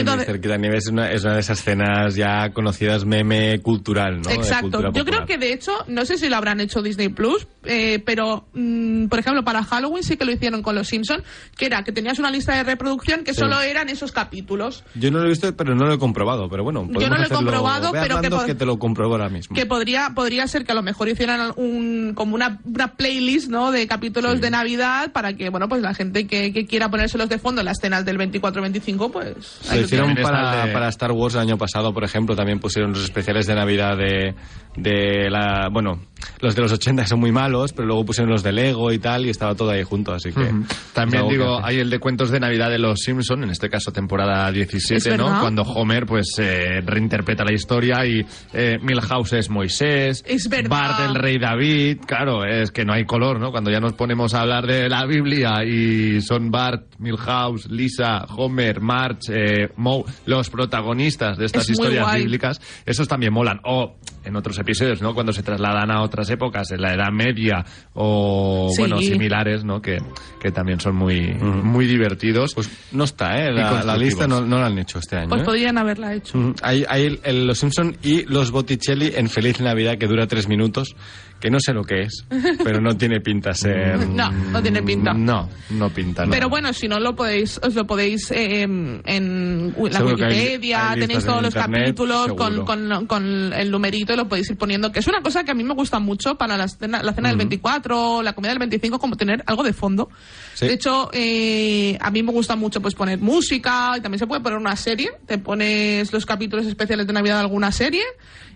[0.00, 0.74] Entonces- Mr.
[0.76, 4.30] Es una, es una de esas escenas ya conocidas meme cultural, ¿no?
[4.30, 4.92] Exacto.
[4.92, 8.46] Yo creo que de hecho, no sé si lo habrán hecho Disney Plus, eh, pero
[8.54, 11.22] mm, por ejemplo para Halloween sí que lo hicieron con Los Simpson,
[11.56, 13.40] que era que tenías una lista de reproducción que Sí.
[13.40, 14.84] solo eran esos capítulos.
[14.94, 16.48] Yo no lo he visto, pero no lo he comprobado.
[16.48, 19.54] Pero bueno, podemos no lo he comprobado, pero que te lo compruebo ahora mismo.
[19.56, 23.72] Que podría, podría ser que a lo mejor hicieran un, como una, una playlist ¿no?
[23.72, 27.38] de capítulos de Navidad para que bueno pues la gente que, que quiera ponérselos de
[27.38, 31.40] fondo en las cenas del 24-25 pues lo hicieron para, de- para Star Wars el
[31.40, 34.34] año pasado, por ejemplo, también pusieron los especiales de Navidad de,
[34.76, 35.68] de la...
[35.70, 36.00] Bueno,
[36.40, 39.26] los de los 80 son muy malos, pero luego pusieron los de Lego y tal,
[39.26, 40.52] y estaba todo ahí junto, así que...
[40.92, 43.92] También que digo, hay el de cuentos de Navidad de los Simpson, en este caso
[43.92, 45.40] temporada 17, Es ¿no?
[45.40, 50.70] Cuando Homer pues eh, reinterpreta la historia y eh, Milhouse es Moisés, Es verdad.
[50.70, 53.50] Bart el rey David, claro, es que no hay color, ¿no?
[53.50, 58.80] Cuando ya nos ponemos a hablar de la Biblia y son Bart, Milhouse, Lisa, Homer,
[58.80, 63.60] Marge, eh, Moe, los protagonistas de estas Es historias bíblicas, esos también molan.
[63.64, 65.14] O en otros episodios, ¿no?
[65.14, 68.82] Cuando se trasladan a otras épocas, en la Edad Media o, Sí.
[68.82, 69.80] bueno, similares, ¿no?
[69.80, 69.98] Que,
[70.40, 72.54] que también son muy, muy divertidos.
[72.54, 73.52] Pues no está, ¿eh?
[73.52, 75.44] La, lista no, no la han hecho este año, pues ¿eh?
[75.44, 76.54] podrían haberla hecho.
[76.62, 80.48] Hay, hay el- el- los Simpson y los Botticelli en Feliz Navidad que dura tres
[80.48, 80.96] minutos,
[81.40, 82.24] que no sé lo que es,
[82.64, 83.98] pero no tiene pinta ser.
[84.08, 85.12] No, no tiene pinta.
[85.12, 86.34] No, no pinta nada.
[86.34, 90.30] Pero bueno, si no lo podéis, os lo podéis eh, en la Seguro que hay-
[90.32, 94.48] Wikipedia, hay tenéis todos los internet, capítulos con, con, con el numerito y lo podéis
[94.50, 97.02] ir poniendo, que es una cosa que a mí me gusta mucho para la cena,
[97.02, 100.08] la cena del 24, la comida del 25, como tener algo de fondo.
[100.54, 100.66] Sí.
[100.66, 104.40] De hecho, eh, a mí me gusta mucho pues poner música y también se puede
[104.40, 108.02] poner una serie, te pones los capítulos especiales de Navidad de alguna serie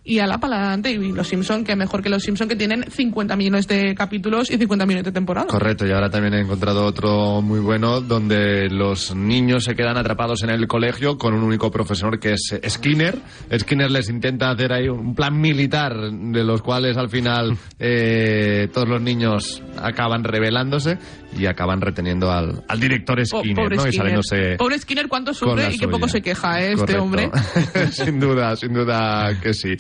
[0.04, 0.90] y a la para adelante.
[0.92, 4.56] Y los Simpson, que mejor que los Simpson que tienen 50 millones de capítulos y
[4.58, 5.50] 50 millones de temporadas.
[5.50, 10.42] Correcto, y ahora también he encontrado otro muy bueno donde los niños se quedan atrapados
[10.42, 13.16] en el colegio con un único profesor que es Skinner.
[13.58, 18.88] Skinner les intenta hacer ahí un plan militar de los cuales al final eh, todos
[18.88, 20.98] los niños acaban rebelándose
[21.38, 23.82] y acaban reteniendo al, al director Skinner, pobre ¿no?
[23.86, 23.94] Y Skinner.
[23.94, 27.30] saliéndose Pobre Skinner, cuánto sufre y qué poco se queja ¿eh, este hombre.
[27.92, 29.76] sin duda, sin duda que sí.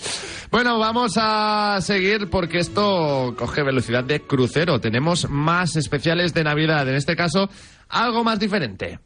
[0.50, 4.80] Bueno, vamos a seguir porque esto coge velocidad de crucero.
[4.80, 7.48] Tenemos más especiales de Navidad, en este caso
[7.88, 8.98] algo más diferente.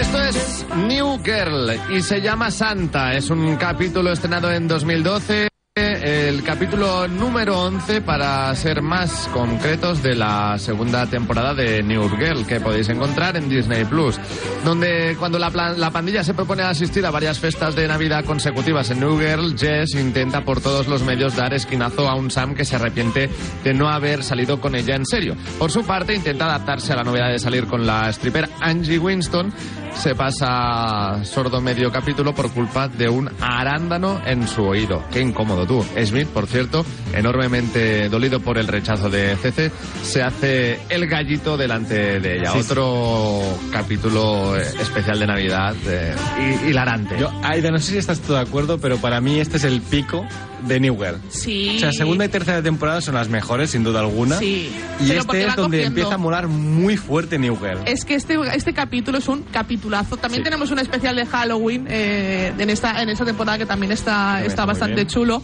[0.00, 3.14] Esto es New Girl y se llama Santa.
[3.14, 5.49] Es un capítulo estrenado en 2012.
[5.76, 12.44] El capítulo número 11, para ser más concretos, de la segunda temporada de New Girl,
[12.44, 14.18] que podéis encontrar en Disney Plus.
[14.64, 18.98] Donde, cuando la, la pandilla se propone asistir a varias festas de Navidad consecutivas en
[18.98, 22.74] New Girl, Jess intenta por todos los medios dar esquinazo a un Sam que se
[22.74, 23.30] arrepiente
[23.62, 25.36] de no haber salido con ella en serio.
[25.56, 29.52] Por su parte, intenta adaptarse a la novedad de salir con la stripper Angie Winston.
[29.94, 35.04] Se pasa sordo medio capítulo por culpa de un arándano en su oído.
[35.12, 35.84] Qué incómodo tú.
[36.04, 39.70] Smith, por cierto, enormemente dolido por el rechazo de CC,
[40.02, 42.52] se hace el gallito delante de ella.
[42.52, 43.40] Sí, Otro
[43.72, 47.18] capítulo eh, especial de Navidad eh, hi- hilarante.
[47.18, 49.80] Yo, Aida, no sé si estás tú de acuerdo, pero para mí este es el
[49.80, 50.26] pico
[50.66, 51.16] de New Girl.
[51.30, 51.74] Sí.
[51.76, 54.38] O sea, segunda y tercera temporada son las mejores, sin duda alguna.
[54.38, 54.70] Sí.
[55.00, 55.86] Y este es donde cogiendo.
[56.00, 57.78] empieza a molar muy fuerte New Girl.
[57.86, 60.16] Es que este, este capítulo es un capitulazo.
[60.16, 60.44] También Sí.
[60.44, 64.46] tenemos un especial de Halloween eh, en esta en esta temporada que también está, También
[64.46, 65.42] está está bastante chulo.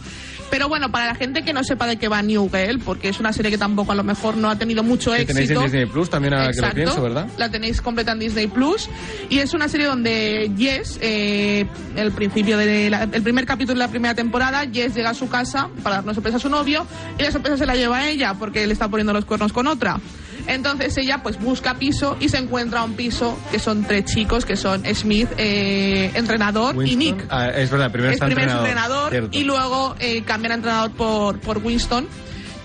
[0.49, 3.19] Pero bueno, para la gente que no sepa de qué va New Girl, porque es
[3.19, 5.33] una serie que tampoco a lo mejor no ha tenido mucho éxito.
[5.33, 7.27] tenéis en Disney Plus también ahora que lo pienso, ¿verdad?
[7.37, 8.89] La tenéis completa en Disney Plus.
[9.29, 13.85] Y es una serie donde Jess, eh, el principio de la- el primer capítulo de
[13.85, 16.85] la primera temporada, Jess llega a su casa para dar una sorpresa a su novio
[17.19, 19.67] y la sorpresa se la lleva a ella porque le está poniendo los cuernos con
[19.67, 19.99] otra.
[20.47, 24.55] Entonces ella pues busca piso y se encuentra un piso que son tres chicos que
[24.55, 26.95] son Smith, eh, entrenador y.
[26.95, 27.25] Nick.
[27.29, 29.29] Ah, es verdad, primero Es está primero es entrenador.
[29.31, 32.07] y luego eh, cambian a entrenador por, por Winston.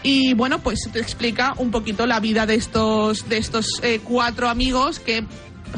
[0.05, 4.49] Y bueno, pues te explica un poquito la vida de estos, de estos eh, cuatro
[4.49, 5.25] amigos que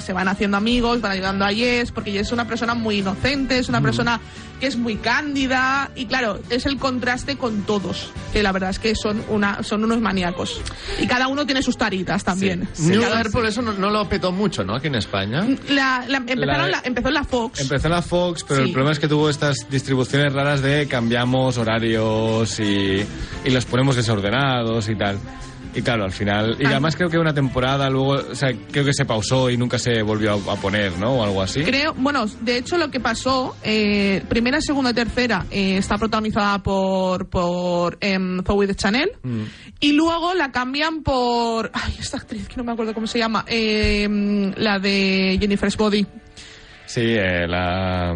[0.00, 3.58] se van haciendo amigos, van ayudando a Jess, porque Jess es una persona muy inocente,
[3.58, 4.20] es una persona
[4.60, 8.78] que es muy cándida y claro, es el contraste con todos, que la verdad es
[8.78, 10.60] que son, una, son unos maníacos.
[11.00, 12.68] Y cada uno tiene sus taritas también.
[12.78, 14.76] New Cada- Girl por eso no, no lo petó mucho, ¿no?
[14.76, 15.44] Aquí en España.
[15.68, 17.60] la, la- empezaron La- la- empezó en la Fox.
[17.60, 18.66] Empezó en la Fox, pero Sí.
[18.68, 23.04] el problema es que tuvo estas distribuciones raras de cambiamos horarios y,
[23.44, 25.18] y los ponemos desordenados y tal.
[25.76, 26.56] Y claro, al final.
[26.60, 26.70] Y Ah.
[26.70, 28.12] además creo que una temporada luego.
[28.30, 31.14] O sea, creo que se pausó y nunca se volvió a, a poner, ¿no?
[31.14, 31.62] O algo así.
[31.64, 36.62] Creo, bueno, de hecho lo que pasó, eh, primera, segunda y tercera eh, está protagonizada
[36.62, 39.42] por, por em, Zoe de Chanel Mm.
[39.80, 43.44] y luego la cambian por, ay, esta actriz que no me acuerdo cómo se llama,
[43.48, 46.06] em, la de Jennifer's Body.
[46.86, 48.14] Sí, eh, la.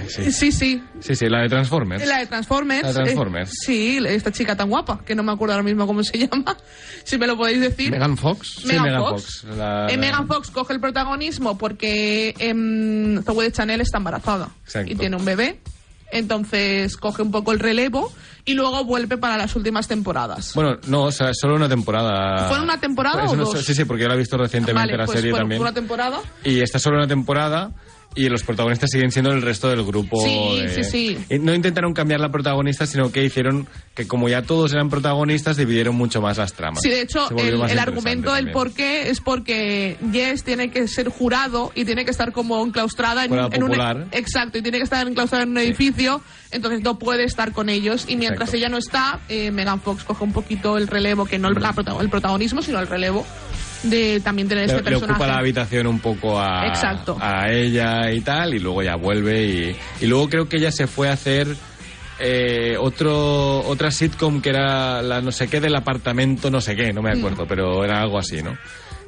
[0.00, 0.32] Ay, sí.
[0.32, 2.06] Sí, sí, sí, sí, la de Transformers.
[2.06, 2.82] la de Transformers.
[2.82, 3.50] La de Transformers.
[3.50, 6.56] eh, sí, esta chica tan guapa, que no me acuerdo ahora mismo cómo se llama,
[7.04, 7.90] si me lo podéis decir.
[7.90, 8.56] Megan Fox.
[8.62, 9.22] Sí, Megan Megan Fox.
[9.42, 13.98] Fox, la- Eh, la- Megan Fox coge el protagonismo porque em, Zoe de Chanel está
[13.98, 14.92] embarazada Exacto.
[14.92, 15.60] y tiene un bebé.
[16.12, 18.12] Entonces coge un poco el relevo
[18.44, 20.52] y luego vuelve para las últimas temporadas.
[20.54, 22.48] Bueno, no, o sea, solo una temporada.
[22.48, 23.64] ¿Fue una temporada Eso o no- dos?
[23.64, 25.60] Sí, sí, porque yo la he visto recientemente vale, la pues serie bueno, también.
[25.60, 26.18] fue una temporada.
[26.44, 27.70] Y esta es solo una temporada
[28.14, 30.20] y los protagonistas siguen siendo el resto del grupo.
[30.22, 31.18] Sí, de- sí, sí.
[31.30, 35.56] Y no intentaron cambiar la protagonista, sino que hicieron que como ya todos eran protagonistas,
[35.56, 36.82] dividieron mucho más las tramas.
[36.82, 41.70] Sí, de hecho, el, argumento del por qué es porque Jess tiene que ser jurado
[41.74, 43.68] y tiene que estar como enclaustrada en, en un...
[43.70, 44.08] popular.
[44.12, 46.20] Exacto, y tiene que estar enclaustrada en un edificio,
[46.50, 48.06] entonces no puede estar con ellos.
[48.08, 48.56] Y mientras Exacto.
[48.56, 51.74] ella no está, eh, Megan Fox coge un poquito el relevo, que no el, la
[52.00, 53.24] el protagonismo, sino el relevo
[53.82, 57.16] de también tener Le, este le ocupa la habitación un poco a, Exacto.
[57.20, 59.44] a ella y tal, y luego ya vuelve.
[59.44, 61.48] Y, y luego creo que ella se fue a hacer
[62.18, 66.92] eh, otro otra sitcom que era la no sé qué del apartamento, no sé qué,
[66.92, 67.18] no me Mm.
[67.18, 68.56] acuerdo, pero era algo así, ¿no?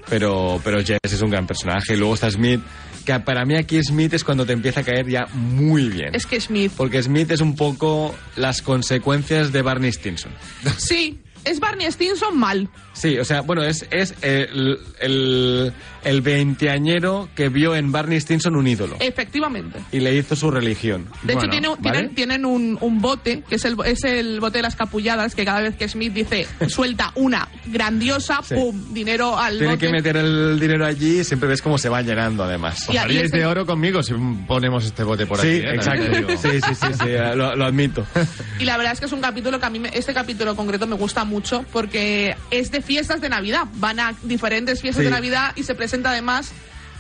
[0.09, 1.95] Pero, pero Jess es un gran personaje.
[1.95, 2.61] Y luego está Smith,
[3.07, 6.15] que para mí aquí Smith es cuando te empieza a caer ya muy bien.
[6.15, 6.73] Es que Smith.
[6.77, 10.33] Porque Smith es un poco las consecuencias de Barney Stinson.
[10.77, 12.69] Sí, es Barney Stinson mal.
[12.93, 15.73] Sí, o sea, bueno, es, es el, el,
[16.05, 19.79] el veinteañero que vio en Barney Stinson un ídolo Efectivamente.
[19.93, 21.07] y le hizo su religión.
[21.23, 21.81] De hecho, Bueno, tiene- ¿vale?
[22.09, 25.45] tienen, tienen un, un bote, que es el, es el bote de las capulladas, que
[25.45, 28.55] cada vez que Smith dice, suelta una grandiosa, Sí.
[28.55, 28.93] ¡pum!
[28.93, 29.87] Dinero al Tiene bote.
[29.87, 32.89] que meter el dinero allí y siempre ves cómo se va llenando, además.
[32.89, 34.15] Haríais ese- de oro conmigo si
[34.47, 35.57] ponemos este bote por sí, aquí.
[35.67, 35.75] ¿eh?
[35.75, 36.03] exacto.
[36.43, 38.07] Sí, sí, sí, sí, lo, lo admito.
[38.59, 40.87] Y la verdad es que es un capítulo que a mí, me- este capítulo concreto
[40.87, 43.65] me gusta mucho porque es de fiestas de Navidad.
[43.75, 45.05] Van a diferentes fiestas Sí.
[45.07, 46.53] de Navidad y se presenta además,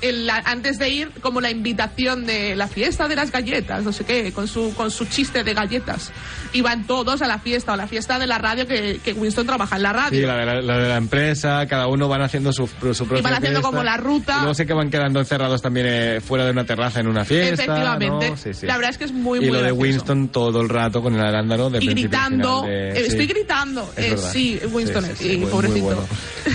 [0.02, 3.92] el- la- antes de ir, como la invitación de la fiesta de las galletas, no
[3.92, 6.12] sé qué, con su, con su chiste de galletas.
[6.52, 9.46] Y van todos a la fiesta o la fiesta de la radio que, que Winston
[9.46, 10.20] trabaja en la radio.
[10.20, 13.20] Sí, la de la, la de la empresa, cada uno van haciendo su, su propia
[13.20, 13.62] Y van haciendo fiesta.
[13.62, 14.34] como la ruta.
[14.36, 17.24] Y luego sé que van quedando encerrados también eh, fuera de una terraza en una
[17.24, 17.54] fiesta.
[17.62, 18.30] Efectivamente.
[18.30, 18.36] ¿no?
[18.36, 18.66] Sí, sí.
[18.66, 19.80] La verdad es que es muy, y muy lo de gracioso.
[19.82, 22.62] Winston todo el rato con el arándano de y gritando.
[22.62, 23.02] de- eh, sí.
[23.12, 23.90] Estoy gritando.
[23.96, 25.84] Es Eh, sí, Winston, Sí, sí, y muy pobrecito.
[25.86, 26.06] bueno.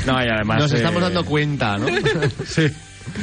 [0.06, 0.60] No, y además.
[0.60, 1.88] Nos eh, estamos dando cuenta, ¿no?
[2.46, 2.68] Sí.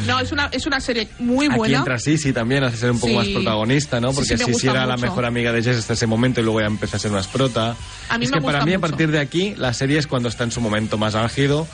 [0.07, 1.79] No, es una, es una serie muy Aquí buena.
[1.79, 3.16] entra Sisi también, hace ser un poco Sí.
[3.16, 4.12] más protagonista, ¿no?
[4.12, 6.66] Porque Sisi gusta era la mejor amiga de Jess hasta ese momento y luego ya
[6.66, 7.77] empieza a ser más prota.
[8.09, 10.29] A mí es me que para mí, a partir de aquí, la serie es cuando
[10.29, 11.66] está en su momento más álgido.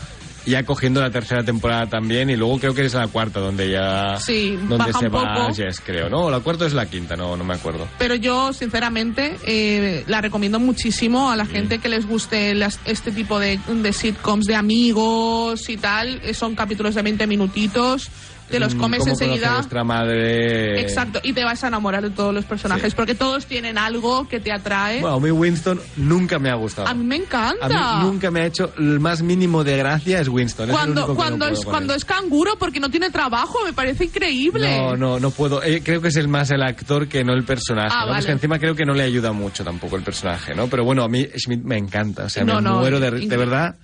[0.46, 4.16] Ya cogiendo la tercera temporada también y luego creo que es la cuarta donde ya
[4.16, 5.52] Sí, donde se va.
[5.54, 9.36] Jess creo no la cuarta es la quinta no no me acuerdo Pero yo, sinceramente,
[9.46, 13.92] eh, la recomiendo muchísimo a la gente que les guste las- este tipo de, de
[13.92, 16.20] sitcoms de amigos y tal.
[16.24, 18.08] Eh, Son capítulos de 20 minutitos.
[18.50, 19.54] Te los Mm, comes ¿cómo enseguida.
[19.54, 22.96] vuestra madre Exacto, y te vas a enamorar de todos los personajes Sí.
[22.96, 25.00] porque todos tienen algo que te atrae.
[25.00, 27.66] bueno a mí Winston nunca me ha gustado a mí me encanta.
[27.66, 30.76] A mí nunca me ha hecho el más mínimo de gracia es Winston es el
[30.76, 34.76] cuando no cuando es cuando es canguro porque no tiene trabajo me parece increíble.
[34.78, 35.62] No, no, no puedo.
[35.62, 37.94] Eh, creo que es el más el actor que no el personaje.
[37.96, 38.12] Ah, ¿no?
[38.12, 40.66] Pues que encima creo que no le ayuda mucho tampoco el personaje, ¿no?
[40.68, 42.24] Pero bueno, a mí Schmidt me encanta.
[42.24, 43.76] O sea, No, me muero de, de verdad.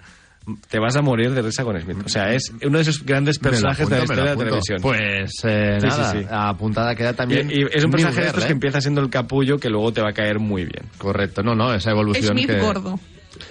[0.69, 1.99] Te vas a morir de risa con Smith.
[2.05, 4.79] O sea, es uno de esos grandes personajes de la historia de la televisión.
[4.81, 6.27] Pues eh, Sí, sí, nada, sí.
[6.31, 7.51] apuntada queda también.
[7.51, 8.53] y es un personaje de estos que ¿eh?
[8.55, 10.85] empieza siendo el capullo que luego te va a caer muy bien.
[10.99, 12.61] Correcto, no, no, esa evolución Smith que...
[12.61, 12.99] gordo.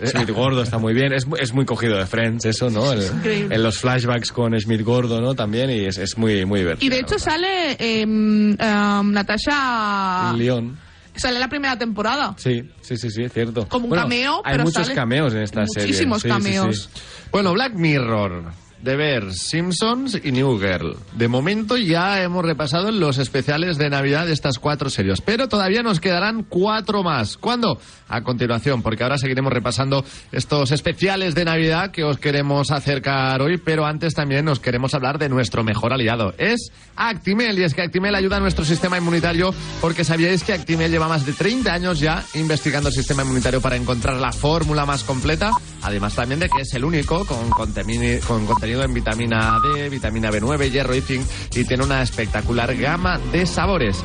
[0.04, 2.92] Smith gordo está muy bien, es, es muy cogido de Friends eso, ¿no?
[2.92, 3.04] El-
[3.52, 5.36] en los flashbacks con Smith gordo, ¿no?
[5.36, 6.88] También y es, es muy, muy divertido.
[6.88, 10.34] Y de hecho sale em, em, Natasha...
[10.36, 10.78] León.
[11.16, 12.36] Sale la primera temporada.
[12.38, 13.68] Sí, sí, sí, sí, es cierto.
[13.68, 15.88] Como un Bueno, cameo, Hay pero muchos sale cameos en esta serie.
[15.88, 16.44] muchísimos Sí, sí, sí.
[16.44, 16.90] cameos.
[17.32, 18.52] Bueno, Black Mirror.
[18.82, 20.96] De ver Simpsons y New Girl.
[21.14, 25.82] De momento ya hemos repasado los especiales de Navidad de estas cuatro series, pero todavía
[25.82, 27.38] nos quedarán cuatro más.
[27.38, 27.80] ¿Cuándo?
[28.08, 33.58] A continuación, porque ahora seguiremos repasando estos especiales de Navidad que os queremos acercar hoy,
[33.58, 36.36] pero antes también nos queremos hablar de nuestro mejor aliado.
[36.38, 40.92] Es Actimel, y es que Actimel ayuda a nuestro sistema inmunitario porque sabíais que Actimel
[40.92, 45.04] lleva más de 30 años ya investigando el sistema inmunitario para encontrar la fórmula más
[45.04, 45.50] completa,
[45.82, 50.32] además también de que es el único con, conteni- con contenido en vitamina D, vitamina
[50.32, 51.24] B9, hierro y zinc
[51.54, 54.04] y tiene una espectacular gama de sabores.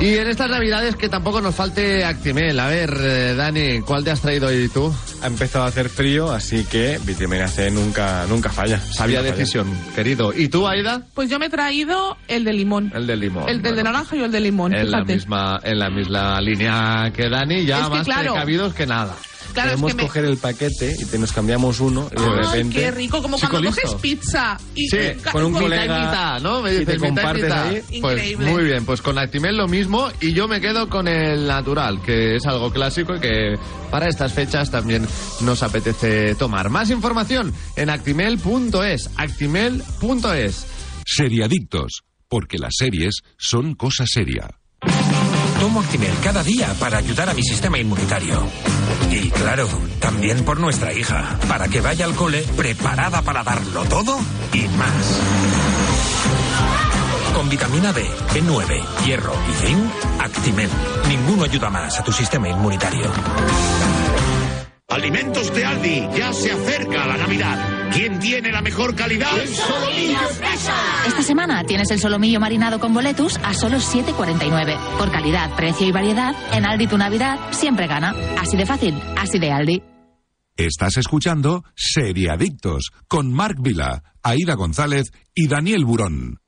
[0.00, 2.58] Y en estas navidades que tampoco nos falte Actimel.
[2.60, 4.94] A ver, eh, Dani, ¿cuál te has traído hoy tú?
[5.22, 8.80] Ha empezado a hacer frío, así que vitamina C nunca, nunca falla.
[8.80, 9.38] Sabía Nunca falla.
[9.38, 10.32] decisión, querido.
[10.34, 11.02] ¿Y tú, Aida?
[11.14, 12.92] Pues yo me he traído el de limón.
[12.94, 13.48] El del limón.
[13.48, 16.40] El del de Bueno, naranja y el de limón, En la, misma, en la misma
[16.40, 18.32] línea que Dani, ya Es que más claro.
[18.32, 19.14] precavidos que nada.
[19.52, 20.02] Claro, es Podemos me...
[20.06, 22.74] coger el paquete y te nos cambiamos uno y de Ay, repente...
[22.80, 23.82] qué rico, como cuando listo.
[23.82, 24.96] coges pizza y Sí,
[25.32, 26.62] con un Mitad y colega, mitad, ¿no?
[26.62, 27.66] Me si dices te compartes mitad.
[27.66, 27.82] ahí.
[28.00, 28.50] Pues Increíble.
[28.50, 32.36] muy bien, pues con Actimel lo mismo y yo me quedo con el natural, que
[32.36, 33.58] es algo clásico y que
[33.90, 35.06] para estas fechas también
[35.40, 36.70] nos apetece tomar.
[36.70, 40.66] Más información en actimel.es, actimel.es.
[41.04, 44.59] Seriadictos, porque las series son cosa seria.
[45.60, 48.42] Tomo Actimel cada día para ayudar a mi sistema inmunitario.
[49.10, 49.68] Y claro,
[50.00, 54.18] también por nuestra hija, para que vaya al cole preparada para darlo todo
[54.54, 55.20] y más.
[57.34, 60.70] Con vitamina D, B9, hierro y zinc, Actimel.
[61.08, 63.10] Ninguno ayuda más a tu sistema inmunitario.
[64.88, 67.79] Alimentos de Aldi, ya se acerca la Navidad.
[67.92, 69.28] ¿Quién tiene la mejor calidad?
[71.06, 74.76] Esta semana tienes el solomillo marinado con boletus a solo 7,49.
[74.98, 78.14] Por calidad, precio y variedad, en Aldi tu Navidad siempre gana.
[78.38, 79.82] Así de fácil, así de Aldi.
[80.56, 86.39] Estás escuchando Seriadictos con Marc Vila, Aida González y Daniel Burón.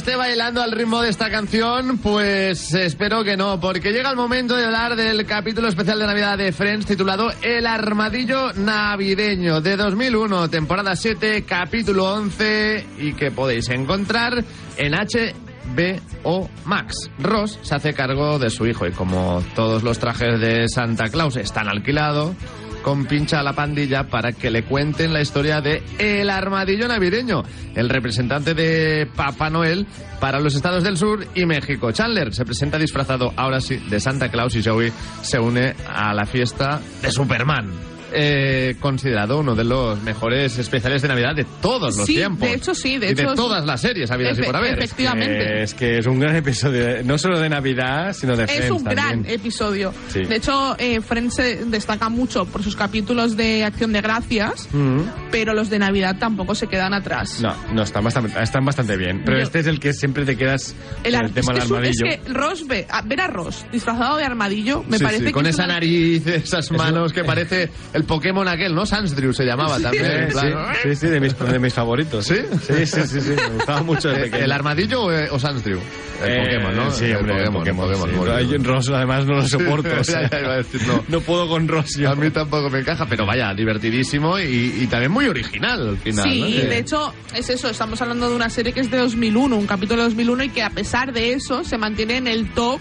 [0.00, 1.98] Esté bailando al ritmo de esta canción?
[1.98, 6.38] Pues espero que no, porque llega el momento de hablar del capítulo especial de Navidad
[6.38, 13.68] de Friends titulado El Armadillo Navideño de 2001, temporada 7, capítulo 11 y que podéis
[13.68, 14.42] encontrar
[14.78, 17.10] en HBO Max.
[17.18, 21.36] Ross se hace cargo de su hijo y como todos los trajes de Santa Claus
[21.36, 22.34] están alquilados,
[22.82, 27.42] compincha a la pandilla para que le cuenten la historia de El Armadillo Navideño,
[27.74, 29.86] el representante de Papá Noel
[30.20, 31.92] para los estados del sur y México.
[31.92, 36.26] Chandler se presenta disfrazado ahora sí de Santa Claus y Joey se une a la
[36.26, 37.99] fiesta de Superman.
[38.12, 42.48] Eh, considerado uno de los mejores especiales de Navidad de todos los Sí, tiempos.
[42.48, 44.78] de hecho sí, de y hecho de es- todas las series habidas y por haber.
[44.78, 45.60] efectivamente.
[45.60, 48.70] Eh, es que es un gran episodio, no solo de Navidad, sino de Es Friends
[48.70, 49.92] un gran episodio.
[50.08, 50.24] Sí.
[50.24, 55.00] De hecho, eh, Friends se destaca mucho por sus capítulos de Acción de Gracias, Mm.
[55.30, 57.40] pero los de Navidad tampoco se quedan atrás.
[57.40, 59.22] No, no, están bastante, están bastante bien.
[59.24, 61.64] Pero Yo- este es el que siempre te quedas El, el tema es, del es
[61.64, 62.06] armadillo.
[62.06, 65.26] es que Ross ve, a- ver a Ross disfrazado de armadillo me Sí, parece sí,
[65.26, 68.86] que con es esa una- nariz, esas manos que parece el Pokémon aquel, ¿no?
[68.86, 70.04] Sansdrew se llamaba también.
[70.06, 72.26] Eh, en plan, sí, sí, sí, de mis, de mis favoritos.
[72.26, 72.36] ¿Sí?
[72.66, 74.36] Sí, sí, sí, sí, me gustaba mucho ¿El, pequeño.
[74.42, 75.78] Eh, el armadillo o, o Sansdrew?
[76.22, 76.90] El Eh, Pokémon, ¿no?
[76.90, 78.10] Sí, El hombre, el Pokémon.
[78.10, 78.16] sí.
[78.16, 78.64] muy Ay, bien.
[78.64, 79.88] Ross además no lo soporto.
[80.00, 81.04] o sea, Ya, ya iba a decir, no.
[81.08, 81.96] no puedo con Ross.
[81.96, 82.10] yo.
[82.10, 86.24] A mí tampoco me encaja, pero vaya, divertidísimo y, y también muy original al final.
[86.30, 86.68] Sí, ¿no?
[86.68, 90.02] de hecho, es eso, estamos hablando de una serie que es de 2001, un capítulo
[90.02, 92.80] de 2001 y que a pesar de eso se mantiene en el top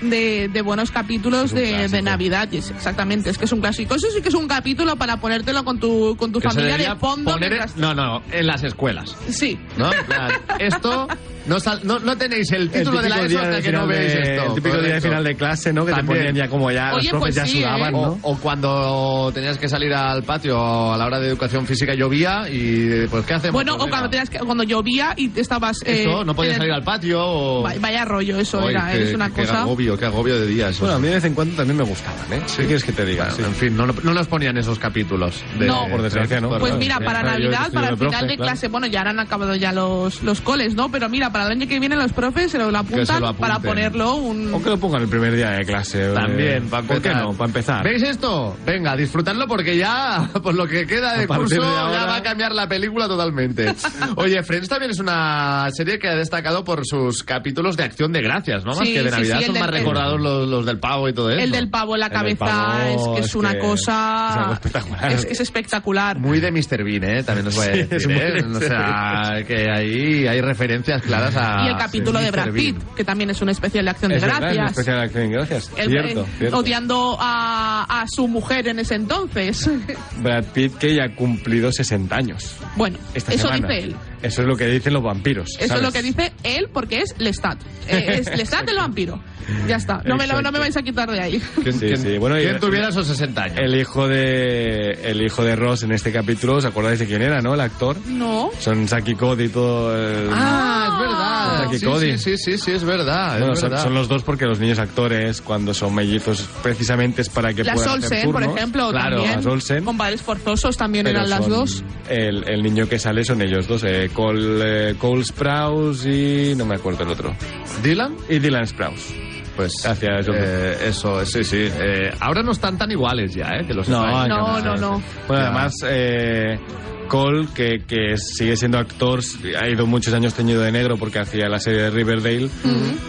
[0.00, 2.48] de, de buenos capítulos de, de Navidad.
[2.52, 3.94] Exactamente, es que es un clásico.
[3.94, 7.32] Eso sí que es un capítulo para ponértelo con tu, con tu familia de fondo.
[7.32, 9.14] poner en- mientras- No, no, en las escuelas.
[9.30, 9.58] Sí.
[9.76, 9.92] ¿no?
[9.92, 11.08] En plan, Esto
[11.48, 14.46] No, sal- no, no tenéis el título de la ESO hasta que no de- esto.
[14.46, 15.84] el típico día de final de clase, ¿no?
[15.86, 16.06] Que También.
[16.18, 17.92] te ponían ya como ya, Oye, los profes pues ya sí, sudaban, ¿eh?
[17.92, 18.18] ¿no?
[18.22, 22.48] O, o cuando tenías que salir al patio a la hora de educación física llovía
[22.50, 23.54] y pues ¿qué hacemos?
[23.54, 23.96] Bueno, Pues o venga.
[23.98, 25.78] cuando, tenías que, cuando llovía y estabas...
[25.84, 27.62] eh, Eso, no podías en el- salir al patio o...
[27.62, 29.62] Va- Vaya rollo, eso era, qué- es una qué cosa...
[29.62, 30.78] agobio, qué agobio de días.
[30.80, 32.42] Bueno, a mí de vez en cuando también me gustaban, ¿eh?
[32.56, 33.24] ¿Qué quieres que te diga?
[33.24, 33.42] Bueno, Sí.
[33.44, 35.42] En fin, no, no nos ponían esos capítulos.
[35.58, 35.86] De, No.
[35.88, 36.50] Por desgracia, ¿no?
[36.58, 38.42] Pues mira, para Navidad, para el final profe, de claro.
[38.50, 40.90] clase, bueno, ya han acabado ya los, los coles, ¿no?
[40.90, 43.60] Pero mira, para el año que viene los profes se lo apuntan, se lo para
[43.60, 44.52] ponerlo un...
[44.52, 46.10] O que lo pongan el primer día de clase.
[46.10, 46.12] eh.
[46.14, 47.16] También, para ¿Por empezar.
[47.16, 47.32] qué no?
[47.34, 47.84] Para empezar.
[47.84, 48.56] ¿Veis esto?
[48.66, 52.22] Venga, disfrutadlo porque ya, por lo que queda de curso, de ya ahora- va a
[52.22, 53.72] cambiar la película totalmente.
[54.16, 58.20] Oye, Friends también es una serie que ha destacado por sus capítulos de acción de
[58.20, 58.72] gracias, ¿no?
[58.72, 60.66] Más Sí, que de sí, Navidad, sí, el son del- más el- recordados los, los
[60.66, 61.40] del pavo y todo eso.
[61.40, 64.28] El del pavo en la El cabeza pavo es que es, es una que cosa...
[64.30, 65.12] es algo espectacular.
[65.12, 66.18] Es, es espectacular.
[66.18, 66.82] Muy de Mr.
[66.82, 67.22] Bean, ¿eh?
[67.22, 68.42] También os voy a Sí, decir, ¿eh?
[68.44, 71.64] O sea, que ahí hay referencias claras a...
[71.64, 72.52] y el capítulo de Brad.
[72.52, 74.70] Pitt, que también es un especial de acción Es de verdad, es un gracias.
[74.78, 75.70] especial de acción de gracias.
[75.76, 76.58] El- cierto, eh, cierto.
[76.58, 79.70] Odiando a, a su mujer en ese entonces.
[80.22, 82.54] Brad Pitt que ya ha cumplido 60 años.
[82.76, 83.68] bueno, Esta eso semana.
[83.68, 83.96] dice él.
[84.22, 85.48] Eso es lo que dicen los vampiros.
[85.60, 87.58] Eso es lo que dice él porque es Lestat.
[87.88, 89.18] Eh, es Lestat del vampiro.
[89.66, 90.02] Ya está.
[90.04, 91.42] No me, lo- no me vais a quitar de ahí.
[91.62, 93.58] ¿Quién, Sí, quién- sí, bueno, quién y- tuviera esos 60 años?
[93.58, 97.40] El hijo de el hijo de Ross en este capítulo, ¿os acordáis de quién era,
[97.40, 97.54] no?
[97.54, 97.96] El actor.
[98.06, 98.50] No.
[98.58, 100.28] Son Saki Cody y todo el...
[100.32, 101.64] Ah, es verdad.
[101.64, 102.18] Jackie Sí, Cody.
[102.18, 103.34] sí, sí, sí, sí, es verdad.
[103.34, 103.84] es Bueno, son, verdad.
[103.84, 107.74] son los dos porque los niños actores, cuando son mellizos, precisamente es para que Las
[107.76, 109.36] puedan hacer Olsen, por ejemplo, Claro, también.
[109.36, 109.84] las Olsen.
[109.84, 111.84] Con padres forzosos también pero eran las son- dos.
[112.08, 116.54] El, el niño que sale son ellos dos, eh, Cole, eh, Cole Sprouse y...
[116.56, 117.34] no me acuerdo el otro.
[117.82, 118.14] ¿Dylan?
[118.28, 119.14] Y Dylan Sprouse.
[119.58, 121.56] Pues Gracias, eh, eso, sí, sí.
[121.68, 123.66] Eh, ahora no están tan iguales ya, ¿eh?
[123.66, 124.28] Que los No, sepáis.
[124.28, 125.02] No, no, no.
[125.26, 126.60] Bueno, además, eh,
[127.08, 129.18] Cole, que, que sigue siendo actor,
[129.60, 132.48] ha ido muchos años teñido de negro porque hacía la serie de Riverdale.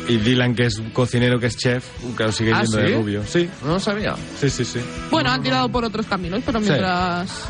[0.08, 1.86] Y Dylan, que es cocinero, que es chef,
[2.16, 3.24] claro, sigue ¿Ah, siendo de rubio.
[3.28, 4.16] Sí, No lo sabía.
[4.40, 4.80] sí, sí, sí.
[5.12, 7.46] Bueno, han tirado por otros caminos, pero mientras...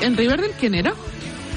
[0.00, 0.94] ¿En Riverdale quién era?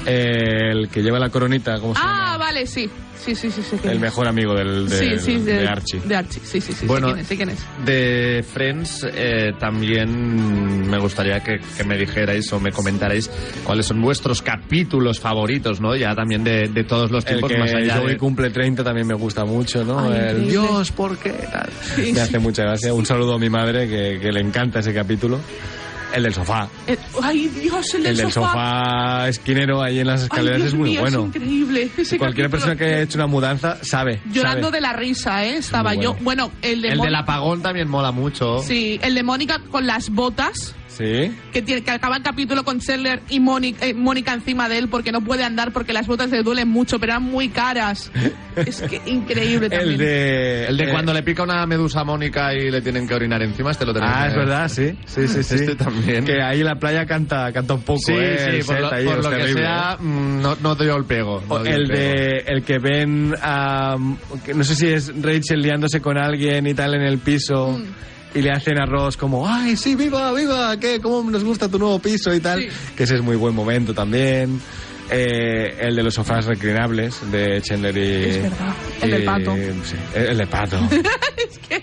[0.04, 2.27] El que lleva la coronita, ¿cómo se Ah, llama?
[2.38, 2.88] Vale, sí.
[3.18, 3.62] Sí, sí, sí.
[3.68, 4.00] sí El es.
[4.00, 6.00] mejor amigo del, del- sí, sí, de, Archie.
[6.04, 6.86] De Archie, sí, sí, sí.
[6.86, 7.84] Bueno, sé quién es, sé quién es.
[7.84, 13.28] De Friends eh, también me gustaría que, que me dijerais o me comentarais
[13.64, 15.96] cuáles son vuestros capítulos favoritos, ¿no?
[15.96, 18.16] Ya también de, de todos los El tiempos que más allá Joey de...
[18.18, 19.98] cumple 30 también me gusta mucho, ¿no?
[19.98, 20.48] Ay, el.
[20.48, 21.32] Dios, ¿por qué?
[21.32, 21.68] Tal.
[21.96, 22.20] Sí, me sí.
[22.20, 22.94] hace mucha gracia.
[22.94, 25.40] Un saludo a mi madre que, que le encanta ese capítulo.
[26.14, 26.68] El del sofá.
[26.86, 30.90] Eh, ay, Dios, el del, El del sofá esquinero ahí en las escaleras es muy
[30.90, 31.20] mío, bueno.
[31.20, 31.90] Es increíble.
[31.96, 32.50] Ese Cualquier capítulo.
[32.50, 34.20] persona que haya hecho una mudanza sabe.
[34.32, 34.76] Llorando sabe.
[34.76, 35.56] de la risa, ¿eh?
[35.56, 36.14] Estaba yo.
[36.20, 36.50] bueno.
[36.62, 38.60] El de El del apagón también mola mucho.
[38.62, 40.74] Sí, el de Mónica con las botas.
[40.98, 41.32] Sí.
[41.52, 44.88] Que, tiene, que acaba el capítulo con Chandler y Mónica, eh, Mónica encima de él
[44.88, 48.10] porque no puede andar porque las botas le duelen mucho, pero eran muy caras.
[48.56, 49.92] es que increíble también.
[49.92, 50.66] El de.
[50.66, 53.40] El de eh, cuando le pica una medusa a Mónica y le tienen que orinar
[53.42, 54.12] encima, este lo tenemos.
[54.12, 54.98] Ah, es verdad, sí.
[55.06, 55.54] Sí, sí, sí.
[55.54, 56.24] Este también.
[56.24, 58.36] Que ahí en la playa canta, canta un poco, Sí, ¿eh?
[58.38, 60.02] sí, El por set lo, ahí, por que sea, ¿eh?
[60.02, 61.44] mm, no, no dio el pego.
[61.48, 61.96] no el pego.
[61.96, 63.96] de el que ven a
[64.44, 67.78] que no sé si es Rachel liándose con alguien y tal en el piso
[68.34, 71.98] y le hacen arroz como ay sí viva viva qué cómo nos gusta tu nuevo
[71.98, 72.68] piso y tal Sí.
[72.96, 74.60] que ese es muy buen momento también
[75.10, 78.74] Eh, el de los sofás reclinables de Chandler y Es verdad.
[79.00, 79.54] El del pato.
[79.82, 80.76] sí, el del pato
[81.48, 81.82] es que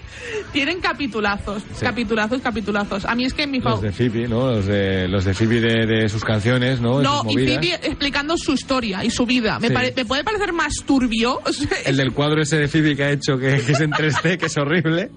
[0.54, 3.04] tienen capitulazos, capitulazos, capitulazos.
[3.06, 3.82] A mí es que mi los favor.
[3.84, 7.34] de Phoebe no los de los de Phoebe de, de sus canciones no, No, y.
[7.34, 9.58] Phoebe explicando su historia y su vida.
[9.60, 9.74] Me, Sí.
[9.74, 11.42] pare- me puede parecer más turbio.
[11.88, 14.46] el del cuadro ese de Phoebe que ha hecho que, que es en 3D que
[14.46, 15.10] es horrible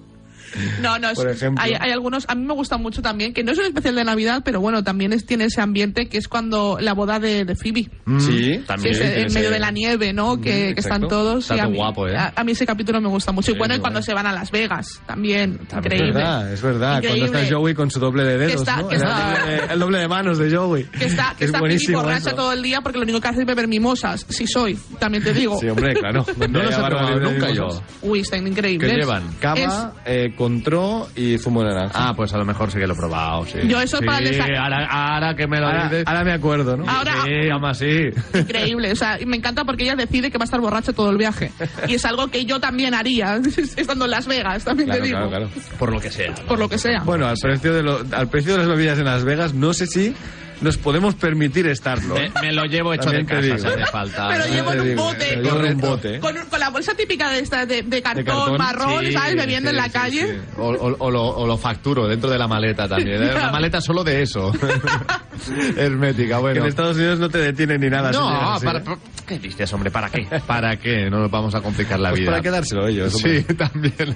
[0.81, 1.63] No, no, es- Por ejemplo.
[1.63, 4.03] hay, hay algunos, a mí me gusta mucho también, que no es un especial de
[4.03, 7.55] Navidad, pero bueno, también es, tiene ese ambiente que es cuando la boda de, de
[7.55, 7.89] Phoebe.
[8.19, 8.93] sí Sí, también.
[8.95, 10.39] es en tiene medio ese- de la nieve, ¿no?
[10.39, 11.43] que, que están todos.
[11.43, 12.15] Está y a mí, guapo, ¿eh?
[12.17, 13.47] a, a mí ese capítulo me gusta mucho.
[13.47, 15.59] Sí, y bueno, y cuando se van a Las Vegas, también.
[15.67, 16.13] Es increíble.
[16.13, 16.95] verdad, es verdad.
[16.97, 17.19] Increíble.
[17.29, 18.89] Cuando está Joey con su doble de dedos, está- ¿no?
[18.89, 20.83] el, está- doble de, el doble de manos de Joey.
[20.85, 22.35] Que está, que es está borracha eso.
[22.35, 24.25] todo el día porque lo único que hace es beber mimosas.
[24.29, 25.57] Sí soy, también te digo.
[25.59, 26.25] Sí, hombre, claro.
[26.49, 27.67] No los he probado nunca yo.
[28.01, 28.91] Uy, están increíbles.
[28.91, 29.23] ¿Qué llevan?
[29.39, 31.91] Cava, eh, contró y zumo de naranja.
[31.93, 33.59] Ah, pues a lo mejor sí que lo he probado, sí.
[33.67, 36.03] Yo eso sí, para desa- ahora, ahora que me lo ahora, dices...
[36.07, 36.89] ahora me acuerdo, ¿no?
[36.89, 38.09] Ahora- Sí, aún así.
[38.33, 41.09] Increíble, o sea, y me encanta porque ella decide que va a estar borracha todo
[41.09, 41.51] el viaje.
[41.89, 43.35] Y es algo que yo también haría,
[43.75, 45.19] estando en Las Vegas, también Claro, te digo.
[45.27, 45.49] claro, claro.
[45.77, 46.33] Por lo que sea.
[46.47, 47.01] Por lo que sea.
[47.03, 49.87] Bueno, al precio, de lo- al precio de las bebidas en Las Vegas, no sé
[49.87, 50.15] si
[50.61, 52.15] nos podemos permitir estarlo.
[52.15, 54.27] Me, me lo llevo hecho de También te casa, si hace falta.
[54.29, 55.35] Pero También llevo en un bote.
[55.37, 56.19] lo llevo en un bote.
[56.19, 59.35] Con, con la bolsa típica de esta de, de cartón, cartón, marrón, Sí, ¿sabes?
[59.35, 60.27] Bebiendo sí, en la sí, calle.
[60.27, 60.39] sí.
[60.57, 63.23] O, o- o lo, o lo facturo dentro de la maleta también.
[63.23, 63.31] ¿eh?
[63.35, 64.51] Una maleta solo de eso.
[65.77, 66.61] Hermética, Que bueno.
[66.61, 68.11] en Estados Unidos no te detienen ni nada.
[68.11, 68.83] No, así, para- ¿eh?
[69.29, 69.91] ¿Qué dices, hombre?
[69.91, 70.27] ¿Para qué?
[70.47, 71.07] ¿Para qué?
[71.09, 72.31] No nos vamos a complicar la Pues vida.
[72.31, 73.13] para quedárselo ellos.
[73.13, 74.15] Sí, también.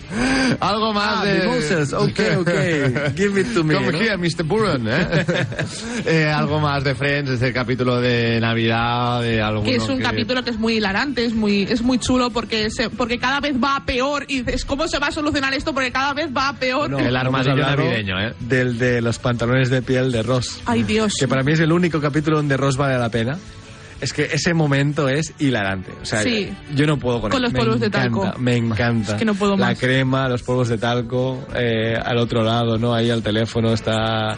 [0.60, 1.40] Algo más Ah, de...
[1.42, 2.50] mimosas, ok, ok.
[3.16, 3.98] Give it to me, Come ¿no?
[4.00, 4.44] here, Mr.
[4.44, 5.26] Burren, ¿eh?
[6.06, 10.44] Eh, Algo más de Friends, ese capítulo de Navidad, de alguno que es un capítulo
[10.44, 13.76] que es muy hilarante, es muy, es muy chulo porque se, porque cada vez va
[13.76, 15.74] a peor y dices, ¿cómo se va a solucionar esto?
[15.76, 16.90] Porque cada vez va a peor.
[16.90, 18.34] No, El armadillo navideño, ¿eh?
[18.40, 20.60] Del de los pantalones de piel de Ross.
[20.66, 21.14] Ay, Dios.
[21.20, 23.38] Que para mí es el único capítulo donde Ross vale la pena.
[24.02, 25.92] Es que ese momento es hilarante.
[26.02, 26.52] O sea, Sí.
[26.76, 27.44] yo no puedo con, Con él.
[27.44, 28.40] los Me polvos de encanta, talco.
[28.40, 29.12] Me encanta.
[29.14, 29.80] Es que no puedo La más.
[29.80, 32.94] crema, los polvos de talco, eh, al otro lado, ¿no?
[32.94, 34.38] Ahí al teléfono está.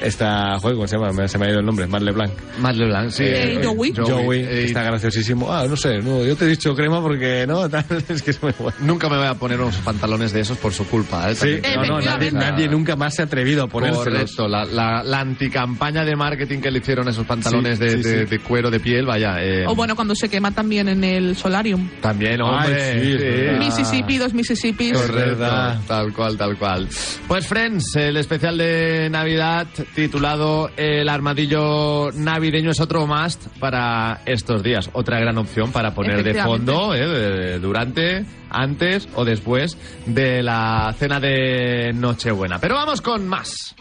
[0.00, 0.58] Está.
[0.58, 1.12] Joder, ¿cómo se llama?
[1.12, 1.86] Me- Se me ha ido el nombre.
[1.86, 2.32] Matt LeBlanc.
[2.60, 3.24] Matt LeBlanc, sí.
[3.26, 3.92] Eh, Joey.
[3.96, 5.52] Joey, Eh, está graciosísimo.
[5.52, 8.42] Ah, no sé, no, yo te he dicho crema porque no, tal, es que es
[8.42, 8.76] muy bueno.
[8.80, 11.34] Nunca me voy a poner unos pantalones de esos por su culpa, ¿eh?
[11.34, 14.04] Sí, no, no, nadie, nadie nunca más se ha atrevido a ponérselos.
[14.04, 17.96] Correcto, la, la, la anticampaña de marketing que le hicieron esos pantalones Sí, de, sí,
[18.08, 18.30] de- sí.
[18.30, 19.36] de cuero de piel, vaya.
[19.42, 21.88] eh, O bueno, cuando se quema también en el solarium.
[22.00, 22.82] También, hombre.
[22.82, 23.58] Ay.
[23.58, 24.92] Mississippi, dos Mississippis.
[24.92, 25.14] Correcto.
[25.14, 25.78] verdad.
[25.86, 26.88] Tal cual, tal cual.
[27.28, 34.62] Pues Friends, el especial de Navidad titulado El armadillo navideño es otro must para estos
[34.62, 34.90] días.
[34.92, 39.76] Otra gran opción para poner de fondo eh, durante, antes o después
[40.06, 42.58] de la cena de Nochebuena.
[42.58, 43.74] Pero vamos con más.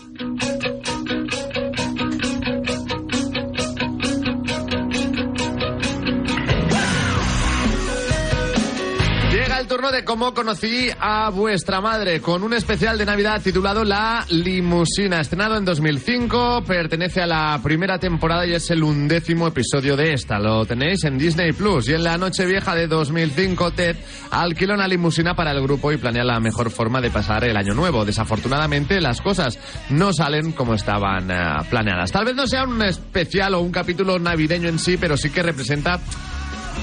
[9.70, 15.22] Turno de cómo conocí a vuestra madre con un especial de Navidad titulado La Limusina,
[15.22, 20.40] estrenado en 2005, pertenece a la primera temporada y es el undécimo episodio de esta.
[20.40, 23.96] Lo tenéis en Disney Plus y en la noche vieja de 2005 Ted
[24.32, 27.76] alquila una limusina para el grupo y planea la mejor forma de pasar el año
[27.76, 28.06] nuevo.
[28.06, 29.60] Desafortunadamente las cosas
[29.92, 31.36] no salen como estaban eh,
[31.70, 32.12] planeadas.
[32.12, 35.44] Tal vez no sea un especial o un capítulo navideño en sí, pero sí que
[35.44, 36.00] representa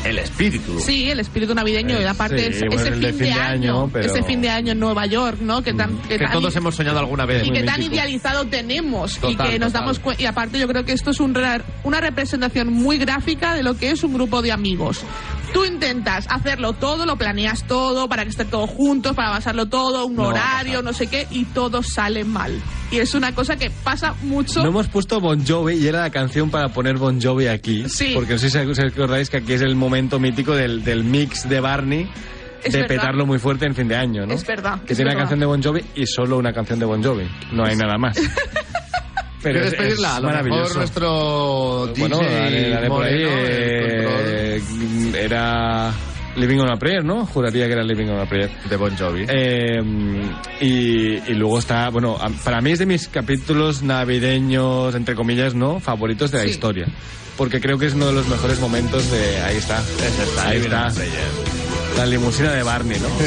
[0.04, 0.78] el espíritu.
[0.80, 3.32] Sí, el espíritu navideño y Eh, aparte sí, ese, bueno, ese el de fin de
[3.32, 5.62] año, pero- ese fin de año en Nueva York, ¿no?
[5.62, 7.44] Que tan, que que tan- todos hemos soñado alguna vez.
[7.46, 7.94] y que tan mítico.
[7.96, 9.82] idealizado tenemos y Total, que nos total.
[9.82, 13.54] damos cuenta y aparte yo creo que esto es un re- una representación muy gráfica
[13.54, 15.00] de lo que es un grupo de amigos
[15.56, 20.04] tú intentas hacerlo todo lo planeas todo para que estén todos juntos para basarlo todo
[20.04, 22.52] un No horario no sé qué y todo sale mal
[22.90, 26.10] y es una cosa que pasa mucho No hemos puesto Bon Jovi y era la
[26.10, 27.88] canción para poner Bon Jovi aquí.
[27.88, 28.12] Sí.
[28.14, 31.58] Porque no sé si acordáis que aquí es el momento mítico del, del mix de
[31.60, 32.08] Barney.
[32.70, 34.34] De petarlo muy fuerte en fin de año, ¿no?
[34.34, 35.20] Es verdad, Que es tiene la verdad.
[35.30, 37.26] canción de Bon Jovi y solo una canción de Bon Jovi.
[37.52, 38.16] No hay nada más.
[39.46, 40.08] Pero ¿Quieres es- pedirla?
[40.08, 43.22] es A lo mejor nuestro DJ Bueno, dale, dale por ahí.
[43.24, 44.60] Eh,
[45.20, 45.92] era
[46.34, 47.24] Living on a Prayer, ¿no?
[47.26, 48.50] Juraría que era Living on a Prayer.
[48.68, 49.24] de Bon Jovi.
[49.28, 49.80] Eh,
[50.60, 55.78] y, y luego está, bueno, para mí es de mis capítulos navideños, entre comillas, ¿no?
[55.78, 56.50] Favoritos de la Sí.
[56.50, 56.86] historia.
[57.36, 59.40] Porque creo que es uno de los mejores momentos de...
[59.42, 59.78] Ahí está.
[60.44, 60.90] ahí está.
[61.96, 63.08] La limusina de Barney, ¿no?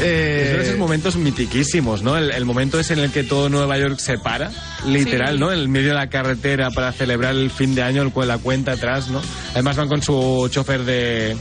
[0.00, 2.16] Eh, Son esos momentos mitiquísimos, ¿no?
[2.16, 4.50] El, el momento es en el que todo Nueva York se para,
[4.86, 5.40] literal, Sí.
[5.40, 5.52] ¿no?
[5.52, 8.72] En el medio de la carretera para celebrar el fin de año, el la cuenta
[8.72, 9.20] atrás, ¿no?
[9.52, 11.36] Además van con su chofer de,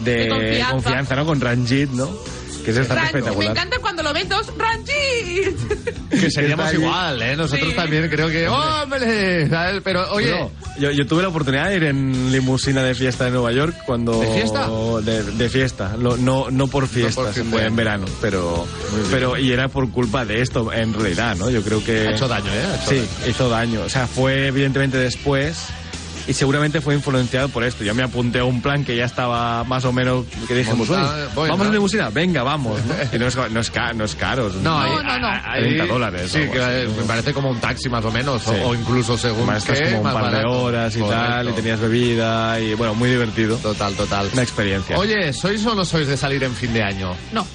[0.00, 1.16] de, De confianza.
[1.16, 1.26] ¿no?
[1.26, 2.10] Con Ranjit, ¿no?
[2.74, 3.50] Que es Ran- me espectacular.
[3.52, 7.36] encanta cuando lo ven dos Ranjit que seríamos igual, ¿eh?
[7.36, 7.76] Nosotros Sí.
[7.76, 8.48] también creo que...
[8.48, 9.48] ¡Hombre!
[9.48, 9.80] ¿sabes?
[9.84, 10.48] Pero, oye...
[10.78, 14.18] Yo, yo tuve la oportunidad de ir en limusina de fiesta de Nueva York cuando...
[14.20, 14.68] ¿De fiesta?
[15.02, 18.66] De, de fiesta, Lo- no, no por fiesta, por se fin fue en verano, pero,
[19.10, 19.38] pero...
[19.38, 21.48] Y era por culpa de esto, en realidad, ¿no?
[21.50, 22.08] Yo creo que...
[22.08, 22.64] Ha hecho daño, ¿eh?
[22.82, 23.30] Hecho Sí, daño.
[23.30, 23.80] hizo daño.
[23.82, 25.56] O sea, fue evidentemente después
[26.28, 27.84] y seguramente fue influenciado por esto.
[27.84, 31.14] Yo me apunté a un plan que ya estaba más o menos que dijimos, Monta-
[31.14, 32.80] "Oye, voy, vamos ¿no?" a limusina, venga, vamos.
[32.84, 32.94] ¿no?
[33.12, 34.48] Y no es, no es, ca- no es caro.
[34.48, 35.28] No, No, ahí- no, no.
[35.28, 38.60] ahí- 30 dólares Sí, que me parece como un taxi más o menos, o- Sí.
[38.64, 41.78] o, incluso según estás qué, como un más par de horas y tal, y tenías
[41.80, 43.56] bebida, y bueno, muy divertido.
[43.58, 44.28] Total, total.
[44.32, 44.98] Una experiencia.
[44.98, 47.14] Oye, ¿sois o no sois de salir en fin de año?
[47.32, 47.46] no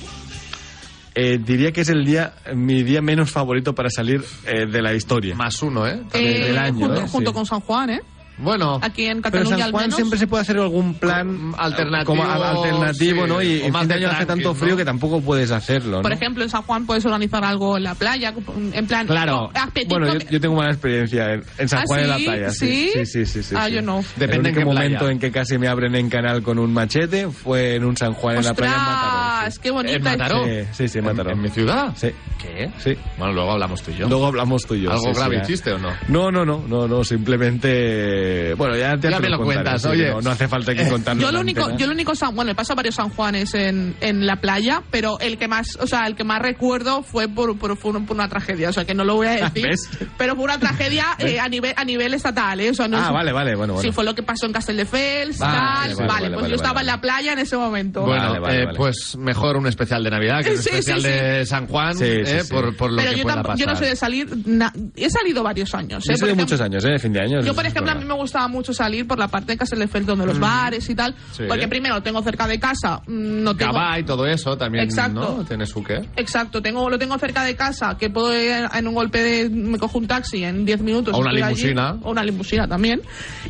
[1.13, 4.93] Eh, diría que es el día, mi día menos favorito para salir eh, de la
[4.93, 5.35] historia.
[5.35, 5.99] Más uno, ¿eh?
[6.13, 7.07] Eh, del año, junto, ¿eh?
[7.11, 7.35] junto Sí.
[7.35, 8.01] con San Juan eh
[8.41, 12.05] Bueno, aquí en Pero San al Juan menos siempre se puede hacer algún plan Alternativo,
[12.05, 13.41] como al- alternativo, sí, ¿no?
[13.41, 14.77] Y en fin de año hace tanto frío ¿no?
[14.77, 16.01] que tampoco puedes hacerlo, ¿no?
[16.01, 18.33] Por ejemplo, en San Juan puedes organizar algo en la playa,
[18.73, 19.05] en plan.
[19.07, 19.49] Claro.
[19.53, 22.23] oh, Bueno, yo, yo tengo mala experiencia en, en San ¿Ah, Juan en la sí?
[22.25, 22.49] playa.
[22.51, 22.91] ¿Sí?
[22.93, 23.43] Sí, sí, sí.
[23.43, 23.73] sí, Ah, sí.
[23.75, 24.03] yo no.
[24.15, 24.65] Depende el en qué playa.
[24.89, 28.13] momento en que casi me abren en canal con un machete fue en un San
[28.13, 29.17] Juan en la playa en Mataró.
[29.47, 29.59] ¡Ostras!
[29.59, 29.95] ¡Qué bonita!
[29.95, 30.43] ¿En Mataró?
[30.45, 31.31] Sí, sí, sí, en ¿En, Mataró.
[31.31, 31.93] en mi ciudad?
[31.95, 32.09] Sí,
[32.41, 32.71] ¿Qué?
[32.79, 32.95] sí.
[33.17, 34.07] Bueno, luego hablamos tú y yo.
[34.09, 34.89] Luego hablamos tú y yo.
[34.91, 35.89] ¿Algo sí, sí, grave hiciste o no?
[36.07, 39.85] No, no, no, no, no, simplemente Eh, bueno, ya, Ya te me lo contaré, cuentas,
[39.85, 40.09] oye.
[40.09, 41.21] No, no hace falta que contarlo.
[41.21, 41.79] Yo lo único, antena.
[41.79, 45.19] yo lo único San, bueno, he pasado varios San Juanes en, en la playa, pero
[45.19, 48.15] el que más, o sea, el que más recuerdo fue por, por, por un- por
[48.15, 49.89] una tragedia, o sea, que no lo voy a decir, ¿Ves?
[50.17, 52.69] pero fue una tragedia eh, a nivel a nivel estatal, ¿eh?
[52.69, 53.87] O sea, no Ah, es- vale, vale, bueno, bueno.
[53.89, 56.55] Sí, fue lo que pasó en Castelldefels, Vale, tal, vale, vale, vale, pues vale, yo
[56.55, 56.89] estaba vale.
[56.89, 58.01] en la playa en ese momento.
[58.01, 58.77] Bueno, Vale, vale, eh, vale.
[58.77, 61.07] pues mejor un especial de Navidad que un Sí, especial sí.
[61.07, 62.53] de San Juan, eh, sí.
[62.53, 63.65] Por, por lo pero que yo, pueda tampoco- pasar.
[63.67, 66.03] yo no soy de salir, na- he salido varios años.
[66.07, 66.11] ¿eh?
[66.11, 66.97] he ejemplo- muchos años, ¿eh?
[66.99, 67.41] Fin de año.
[67.41, 68.10] Yo, por ejemplo, a mí verdad.
[68.11, 71.43] Me gustaba mucho salir por la parte de Castelldefels, donde los bares y tal, Sí.
[71.47, 73.73] porque primero lo tengo cerca de casa, mm, no tengo...
[73.73, 75.19] Gabá y todo eso también, Exacto.
[75.37, 75.45] ¿no?
[75.45, 75.99] Tiene su qué.
[76.15, 79.49] Exacto, tengo, lo tengo cerca de casa, que puedo ir en un golpe de...
[79.49, 81.13] me cojo un taxi en 10 minutos.
[81.13, 81.97] O una estoy allí, limusina.
[82.03, 83.01] o una limusina también.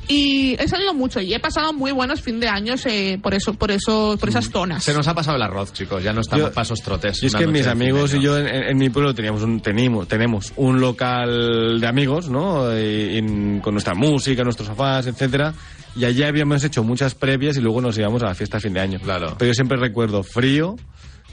[0.08, 3.54] Y he salido mucho y he pasado muy buenos fin de años eh, por eso,
[3.54, 4.84] por eso, por esas zonas.
[4.84, 6.04] Se nos ha pasado el arroz, chicos.
[6.04, 7.22] Ya no estamos Yo- pasos trotes.
[7.24, 10.54] Y es que mis amigos y yo en, en mi pueblo teníamos un, tenemos, tenemos
[10.56, 12.72] un local de amigos, ¿no?
[12.78, 15.54] Y- y con nuestra música, nuestros sofás, etcétera.
[15.96, 18.74] Y allí habíamos hecho muchas previas y luego nos íbamos a la fiesta a fin
[18.74, 19.00] de año.
[19.00, 19.36] Claro.
[19.38, 20.76] Pero yo siempre recuerdo frío,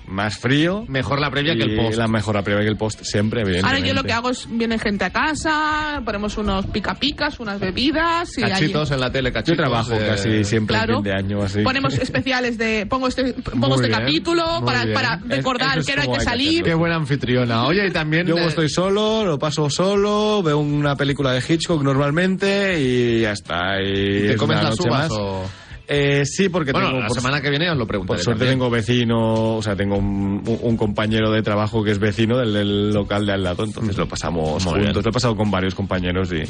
[0.08, 0.84] más frío.
[0.88, 1.98] Mejor la previa que el post.
[1.98, 3.88] La mejor la previa que el post, siempre, Ahora evidentemente.
[3.88, 8.36] yo lo que hago es, viene gente a casa, ponemos unos pica picas, unas bebidas
[8.38, 9.56] y allí- Cachitos en la tele, Yo cachitos.
[9.58, 10.98] trabajo de- casi siempre Claro.
[10.98, 11.62] en fin de año, así.
[11.62, 12.86] Ponemos especiales de.
[12.86, 16.18] Pongo este, pongo Muy este bien, capítulo para, recordar es que no hay que hay
[16.18, 16.64] que salir.
[16.64, 17.64] Qué buena anfitriona.
[17.66, 18.26] Oye, y también...
[18.26, 23.80] Yo estoy solo, lo paso solo, veo una película de Hitchcock normalmente y ya está.
[23.80, 25.10] Y ¿Te es comes las uvas más.
[25.12, 25.44] o...?
[25.90, 28.40] Eh, sí, porque Bueno, tengo la por, semana que viene os lo preguntaré por suerte
[28.40, 28.58] también.
[28.58, 32.52] tengo vecino, o sea, tengo un, un- un compañero de trabajo que es vecino del,
[32.52, 34.84] del local de al lado, entonces lo pasamos Muy bien.
[34.86, 35.04] juntos.
[35.04, 36.42] Lo he pasado con varios compañeros y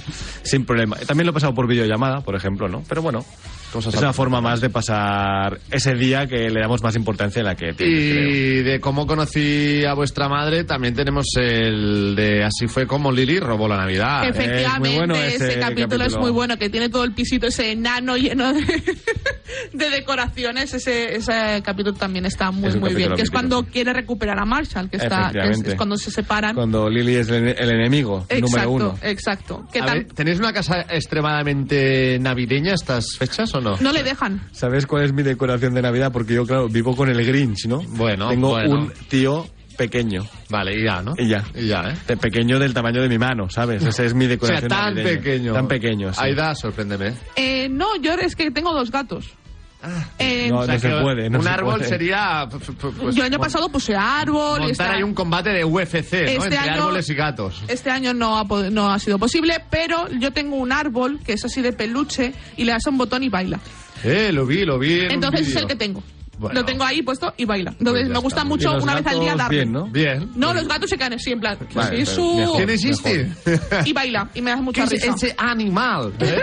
[0.42, 0.96] sin problema.
[0.96, 2.82] También lo he pasado por videollamada, por ejemplo, ¿no?
[2.88, 3.24] Pero bueno,
[3.72, 7.44] Cosas es una forma más de pasar ese día que le damos más importancia a
[7.44, 8.28] la que tiene, creo.
[8.30, 13.38] Y de cómo conocí a vuestra madre, también tenemos el de Así fue como Lili
[13.38, 14.24] robó la Navidad.
[14.24, 14.28] ¿eh?
[14.30, 16.20] Efectivamente, es muy bueno ese, ese capítulo, es capítulo.
[16.22, 18.62] muy bueno, que tiene todo el pisito ese enano lleno de,
[19.72, 20.72] de decoraciones.
[20.74, 23.14] Ese, ese capítulo también está muy, Es muy bien.
[23.14, 26.54] Que es cuando quiere recuperar a Marshall, que, está, que es, cuando se separan.
[26.54, 28.98] Cuando Lily es el, el enemigo exacto, número uno.
[29.02, 29.66] exacto.
[29.72, 33.76] Que A tan- ver, ¿Tenéis una casa extremadamente navideña estas fechas o no?
[33.78, 34.42] no le dejan.
[34.52, 36.10] ¿Sabes cuál es mi decoración de Navidad?
[36.12, 37.80] Porque yo, claro, vivo con el Grinch, ¿no?
[37.82, 38.70] Bueno, Tengo bueno.
[38.80, 39.46] un tío
[39.78, 40.26] pequeño.
[40.50, 41.14] Vale, y ya, ¿no?
[41.16, 41.42] Y ya.
[41.54, 41.94] Y ya, ¿eh?
[42.06, 43.82] De pequeño del tamaño de mi mano, ¿sabes?
[43.82, 45.16] Esa es mi O sea, decoración tan navideña.
[45.22, 45.52] pequeño.
[45.54, 46.20] Tan pequeño, sí.
[46.22, 47.14] Aida, sorpréndeme.
[47.36, 49.24] Eh, no, yo es que tengo dos gatos.
[50.18, 51.88] Eh, No, O sea, se que puede, no un se árbol puede.
[51.88, 52.48] sería...
[52.50, 54.58] p- p- pues, yo el año pasado puse árbol.
[54.58, 55.98] Montar está- ahí un combate de UFC, ¿no?
[56.18, 57.62] Este Entre año- árboles y gatos.
[57.68, 61.62] Este año no ha, no sido posible, pero yo tengo un árbol que es así
[61.62, 63.60] de peluche y le das un botón y baila.
[64.02, 66.02] Eh, lo vi, lo vi en un Entonces es el que tengo.
[66.38, 66.60] Bueno.
[66.60, 67.72] Lo tengo ahí puesto y baila.
[67.72, 68.48] Pues Entonces me gusta está.
[68.48, 69.84] mucho una vez al día bien, ¿no?
[69.86, 70.30] Bien.
[70.36, 71.58] No, los gatos se quedan así en plan.
[71.74, 72.56] Vale, mejor.
[72.56, 73.30] ¿Quién existe?
[73.84, 75.14] Y baila y me da ¿Qué mucha es risa.
[75.16, 76.12] ese animal?
[76.20, 76.38] ¿Eh?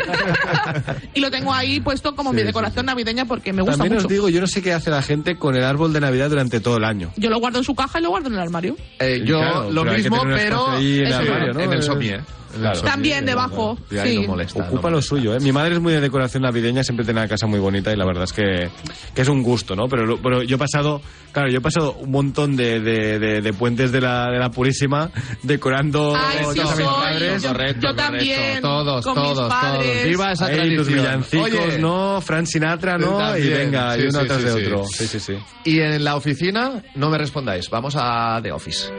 [1.14, 3.94] y lo tengo ahí puesto como mi Sí, sí, decoración navideña porque me gusta También
[3.96, 4.08] mucho.
[4.08, 6.60] os digo, yo no sé qué hace la gente con el árbol de Navidad durante
[6.60, 7.12] todo el año.
[7.16, 8.76] Yo lo guardo en su caja y lo guardo en el armario.
[9.00, 11.60] Eh, yo Claro, lo mismo, pero en el armario, ¿no?
[11.62, 12.22] en el Eh, somier.
[12.56, 12.82] Claro.
[12.82, 14.22] También debajo, ahí sí.
[14.22, 14.64] no molesta.
[14.64, 15.40] Ocupa no lo suyo, ¿eh?
[15.42, 18.06] Mi madre es muy de decoración navideña, siempre tiene una casa muy bonita y la
[18.06, 18.70] verdad es que,
[19.14, 19.88] que es un gusto, ¿no?
[19.88, 21.02] Pero, pero yo he pasado,
[21.32, 24.50] claro, yo he pasado un montón de, de, de- de puentes de la, de la
[24.52, 25.12] Purísima
[25.44, 27.44] decorando Ay, cosas sí, a mis padres.
[27.44, 27.96] Yo- Correcto, yo correcto.
[27.96, 29.92] también, Todos, con mis todos, padres.
[29.92, 30.04] todos.
[30.06, 30.78] Viva esa Ahí tradición.
[30.78, 32.22] los villancicos, Oye, ¿no?
[32.22, 33.18] Frank Sinatra, ¿no?
[33.18, 34.66] También, y venga, sí, y uno sí, de sí.
[34.66, 34.84] otro.
[34.88, 35.34] Sí, sí, sí.
[35.66, 37.70] Y en la oficina, no me respondáis.
[37.70, 38.90] Vamos a The Office.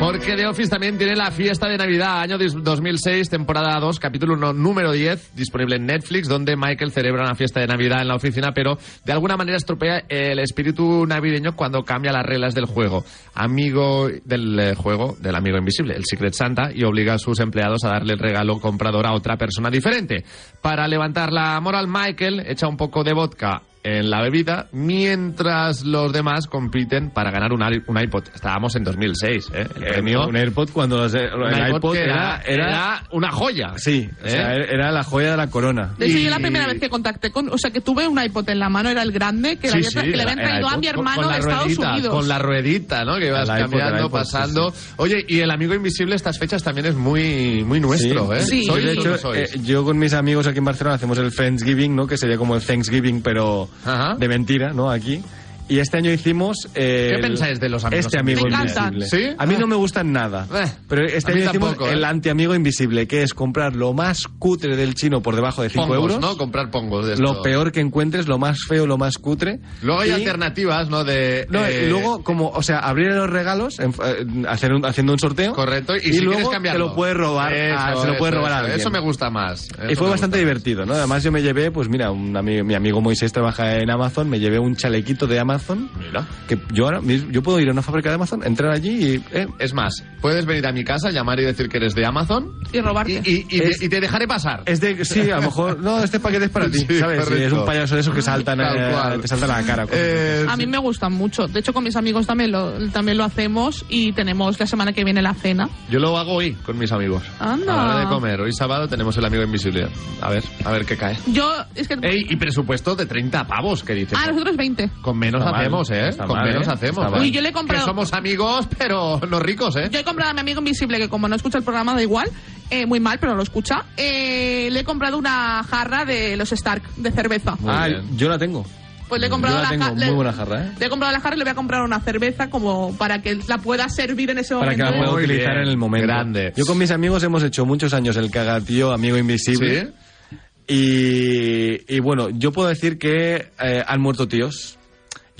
[0.00, 4.34] Porque The Office también tiene la fiesta de Navidad, año dis- 2006, temporada 2, capítulo
[4.34, 8.14] no- número 10, disponible en Netflix, donde Michael celebra una fiesta de Navidad en la
[8.14, 13.04] oficina, pero de alguna manera estropea el espíritu navideño cuando cambia las reglas del juego.
[13.34, 17.84] Amigo del eh, juego, del amigo invisible, el Secret Santa, y obliga a sus empleados
[17.84, 20.24] a darle el regalo comprador a otra persona diferente.
[20.62, 26.12] Para levantar la moral, Michael echa un poco de vodka en la bebida, mientras los
[26.12, 28.24] demás compiten para ganar un, un iPod.
[28.34, 29.66] Estábamos en 2006, ¿eh?
[29.76, 30.26] El Eh, premio...
[30.26, 31.28] Un AirPod cuando los- el
[31.74, 33.72] iPod, era, era, era una joya.
[33.78, 34.30] Sí, o ¿eh?
[34.30, 35.94] sea, era la joya de la corona.
[35.98, 38.22] De hecho, Y- yo la primera vez que contacté con, o sea, que tuve un
[38.22, 40.38] iPod en la mano era el grande que, Sí, le, había, sí, que le habían
[40.38, 42.14] traído a mi hermano con de la Estados ruedita, Unidos.
[42.14, 43.18] Con la ruedita, ¿no?
[43.18, 44.70] Que ibas El cambiando, iPod, pasando.
[44.72, 48.42] sí, Oye, y el amigo invisible estas fechas también es muy, muy nuestro, ¿eh?
[48.42, 48.64] Sí.
[48.64, 51.96] ¿Sois de hecho, no eh, yo con mis amigos aquí en Barcelona hacemos el Friendsgiving,
[51.96, 52.06] ¿no?
[52.06, 54.16] Que sería como el Thanksgiving, pero Ajá.
[54.16, 54.90] de mentira, ¿no?
[54.90, 55.22] Aquí.
[55.70, 56.68] Y este año hicimos.
[56.74, 58.94] eh, ¿Qué pensáis de los amigos Este amigo Me encantan.
[58.94, 59.28] invisible.
[59.30, 59.34] ¿Sí?
[59.38, 60.46] A mí no me gustan nada.
[60.52, 61.94] Eh, Pero este a año hicimos tampoco, ¿eh?
[61.94, 65.86] el anti-amigo invisible, que es comprar lo más cutre del chino por debajo de 5
[65.86, 66.20] Pongos, euros.
[66.20, 66.36] ¿no?
[66.36, 67.42] Comprar pongos de Lo esto.
[67.42, 69.60] peor que encuentres, lo más feo, lo más cutre.
[69.82, 71.04] Luego hay Y- alternativas, ¿no?
[71.04, 74.84] De, No, eh, y luego, como, o sea, abrir los regalos, en- eh, hacer un-
[74.84, 75.54] haciendo un sorteo.
[75.54, 76.86] Correcto, y, si luego quieres te cambiarlo.
[76.88, 78.64] lo puedes robar, a- Eso, se lo puede eso, robar a eso.
[78.64, 78.80] alguien.
[78.80, 79.68] Eso me gusta más.
[79.68, 80.94] Y Eso fue me bastante divertido, ¿no?
[80.94, 84.40] Además yo me llevé, pues mira, un amigo, mi amigo Moisés trabaja en Amazon, me
[84.40, 85.59] llevé un chalequito de Amazon.
[85.98, 86.26] Mira.
[86.48, 89.24] Que yo ahora mismo, yo puedo ir a una fábrica de Amazon, entrar allí y...
[89.32, 92.52] eh, Es más, puedes venir a mi casa, llamar y decir que eres de Amazon
[92.72, 93.22] Y robarte.
[93.24, 94.62] y, y- y Es- te, y te dejaré pasar.
[94.66, 97.24] es de, sí, a lo mejor, no, este paquete es para ti, Sí, ¿sabes?
[97.26, 99.86] Sí, es un payaso de esos que saltan, eh, te saltan a la cara.
[99.92, 101.46] Eh, A mí me gustan mucho.
[101.46, 105.04] De hecho, con mis amigos también lo, también lo hacemos y tenemos la semana que
[105.04, 105.68] viene la cena.
[105.90, 107.22] Yo lo hago hoy con mis amigos.
[107.38, 107.72] Anda.
[107.72, 108.40] A la hora de comer.
[108.40, 109.88] Hoy sábado tenemos el amigo invisible.
[110.20, 111.16] A ver, a ver qué cae.
[111.28, 111.94] Yo, es que...
[112.02, 114.18] Ey, y presupuesto de 30 pavos, que dices.
[114.20, 114.90] ah, nosotros 20.
[115.02, 116.08] Con menos Está mal, hacemos, ¿eh?
[116.08, 116.70] está Con mal, menos ¿eh?
[116.72, 117.20] hacemos.
[117.20, 119.88] Uy, yo le he comprado- Que somos amigos, pero no ricos, ¿eh?
[119.90, 122.28] Yo he comprado a mi amigo invisible, que como no escucha el programa da igual,
[122.70, 123.84] eh, muy mal, pero lo escucha.
[123.96, 127.56] eh, le he comprado una jarra de los Stark, de cerveza.
[127.60, 128.16] Muy ah, bien.
[128.16, 128.64] yo la tengo.
[129.08, 130.70] Pues le he comprado Yo la la tengo, ja- muy le- buena jarra, ¿eh?
[130.78, 133.40] Le he comprado la jarra y le voy a comprar una cerveza como para que
[133.48, 134.92] la pueda servir en ese Para que momento.
[134.92, 136.06] la pueda Muy utilizar bien, en el momento.
[136.06, 136.52] grande.
[136.56, 139.88] Yo con mis amigos hemos hecho muchos años el cagatío amigo invisible.
[140.30, 140.36] ¿Sí?
[140.72, 144.78] Y, y bueno, yo puedo decir que eh, han muerto tíos.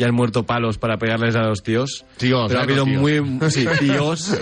[0.01, 2.07] Y han muerto palos para pegarles a los tíos.
[2.17, 2.65] Tíos, Pero ha ¿eh?
[2.65, 3.01] habido tíos.
[3.01, 3.21] muy.
[3.51, 4.35] Sí, tíos.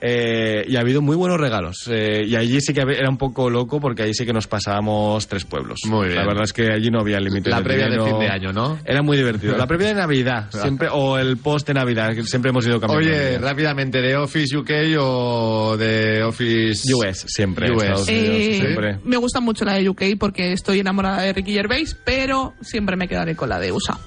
[0.00, 1.88] Eh, y ha habido muy buenos regalos.
[1.90, 5.26] Eh, y allí sí que era un poco loco porque allí sí que nos pasábamos
[5.28, 5.80] tres pueblos.
[5.86, 6.16] Muy bien.
[6.20, 7.50] La verdad es que allí no había límite.
[7.50, 8.78] La de previa de fin de año, ¿no?
[8.84, 9.56] Era muy divertido.
[9.58, 10.48] La previa de Navidad.
[10.50, 12.14] siempre O el post de Navidad.
[12.14, 13.06] que Siempre hemos ido cambiando.
[13.06, 17.70] Oye, rápidamente, ¿de Office UK o de Office US, siempre.
[17.70, 17.82] US.
[17.84, 18.98] Estados Unidos, Eh, siempre.
[19.04, 23.06] me gusta mucho la de UK porque estoy enamorada de Ricky Gervais, pero siempre me
[23.06, 23.98] quedaré con la de USA.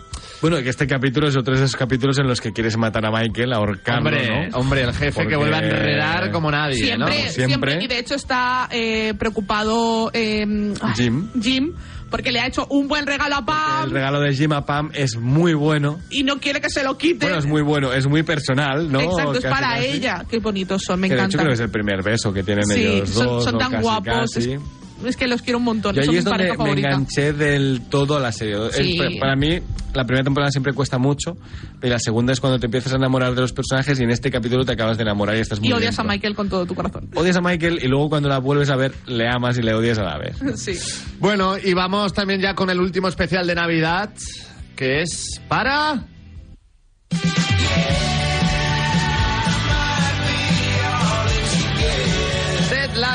[0.42, 3.12] Bueno, que este capítulo es otro de esos capítulos en los que quieres matar a
[3.12, 4.58] Michael, ahorcarlo, Hombre, ¿no?
[4.60, 7.32] hombre, el jefe Porque- que vuelve a enredar como nadie, Siempre, ¿no?
[7.32, 7.84] siempre, Siempre.
[7.84, 10.46] y de hecho está eh, preocupado eh,
[10.96, 11.28] Jim.
[11.42, 11.74] Jim,
[12.12, 14.92] porque le ha hecho un buen regalo a Pam El regalo de Jim a Pam
[14.94, 16.00] es muy bueno.
[16.12, 17.26] y no quiere que se lo quite.
[17.26, 19.02] Bueno, es muy bueno, es muy personal, ¿no?
[19.02, 19.88] Exacto, es Casi, para casi.
[19.88, 20.24] ella.
[20.30, 21.40] Qué bonitos son, me hecho encantan.
[21.40, 23.44] creo que es el primer beso que tienen sí, ellos son, dos.
[23.44, 23.60] son ¿no?
[23.60, 24.32] tan Casi, guapos.
[24.36, 24.52] casi.
[24.54, 24.62] Es,
[25.06, 25.96] es que los quiero un montón.
[25.96, 26.88] Yo son ahí mi es donde me favorita.
[26.90, 28.68] enganché del todo a la serie.
[28.68, 28.98] Es- Sí.
[29.20, 29.60] para mí,
[29.98, 31.36] la primera temporada siempre cuesta mucho,
[31.80, 34.32] pero la segunda es cuando te empiezas a enamorar de los personajes y en este
[34.32, 36.04] capítulo te acabas de enamorar y estás muy Y odias a.
[36.04, 37.10] Michael con todo tu corazón.
[37.16, 39.98] Odias a Michael y luego cuando la vuelves a ver, le amas y le odias
[39.98, 40.38] a la vez.
[40.58, 40.78] Sí.
[41.20, 44.12] Bueno, y vamos también ya con el último especial de Navidad,
[44.76, 46.06] que es para...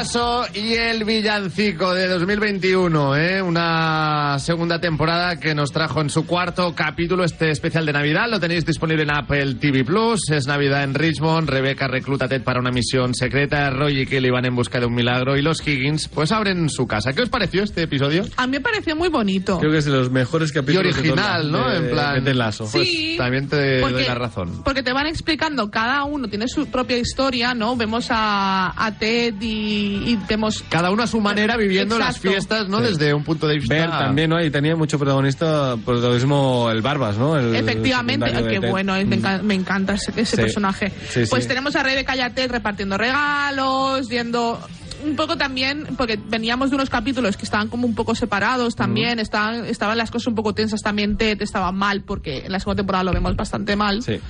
[0.02, 3.40] Lasso y el villancico de 2021, ¿eh?
[3.40, 8.26] una segunda temporada que nos trajo en su cuarto capítulo este especial de Navidad.
[8.28, 10.28] Lo tenéis disponible en Apple TV Plus.
[10.32, 11.48] Es Navidad en Richmond.
[11.48, 13.70] Rebeca recluta a Ted para una misión secreta.
[13.70, 15.36] Roy y Kelly van en busca de un milagro.
[15.36, 17.12] Y los Higgins, pues abren su casa.
[17.12, 18.24] ¿Qué os pareció este episodio?
[18.38, 19.60] A mí me pareció muy bonito.
[19.60, 20.94] Creo que es de los mejores Y capítulos.
[20.96, 21.70] de original, ¿no?
[21.70, 22.24] de- en plan.
[22.24, 22.68] de Lasso.
[22.72, 24.64] Pues Sí, también te doy porque- la razón.
[24.64, 27.76] Porque te van explicando, cada uno tiene su propia historia, ¿no?
[27.76, 30.64] Vemos a, a Ted y, y vemos...
[30.68, 32.78] Cada uno a su manera viviendo las fiestas, ¿no?
[32.78, 32.84] Sí.
[32.84, 33.74] Desde un punto de vista.
[33.74, 34.42] Ver también, ¿no?
[34.42, 37.36] Y tenía mucho protagonista, protagonismo el Barbas, ¿no?
[37.38, 40.42] El Efectivamente, qué bueno, me, enca- me encanta ese, ese Sí.
[40.42, 40.92] personaje.
[41.10, 41.48] Sí, pues sí.
[41.48, 44.58] tenemos a a Ted repartiendo regalos, yendo
[45.04, 49.18] un poco también, porque veníamos de unos capítulos que estaban como un poco separados también,
[49.18, 52.76] estaban, estaban las cosas un poco tensas también, Ted estaba mal, porque en la segunda
[52.80, 54.02] temporada lo vemos bastante mal.
[54.02, 54.20] Sí.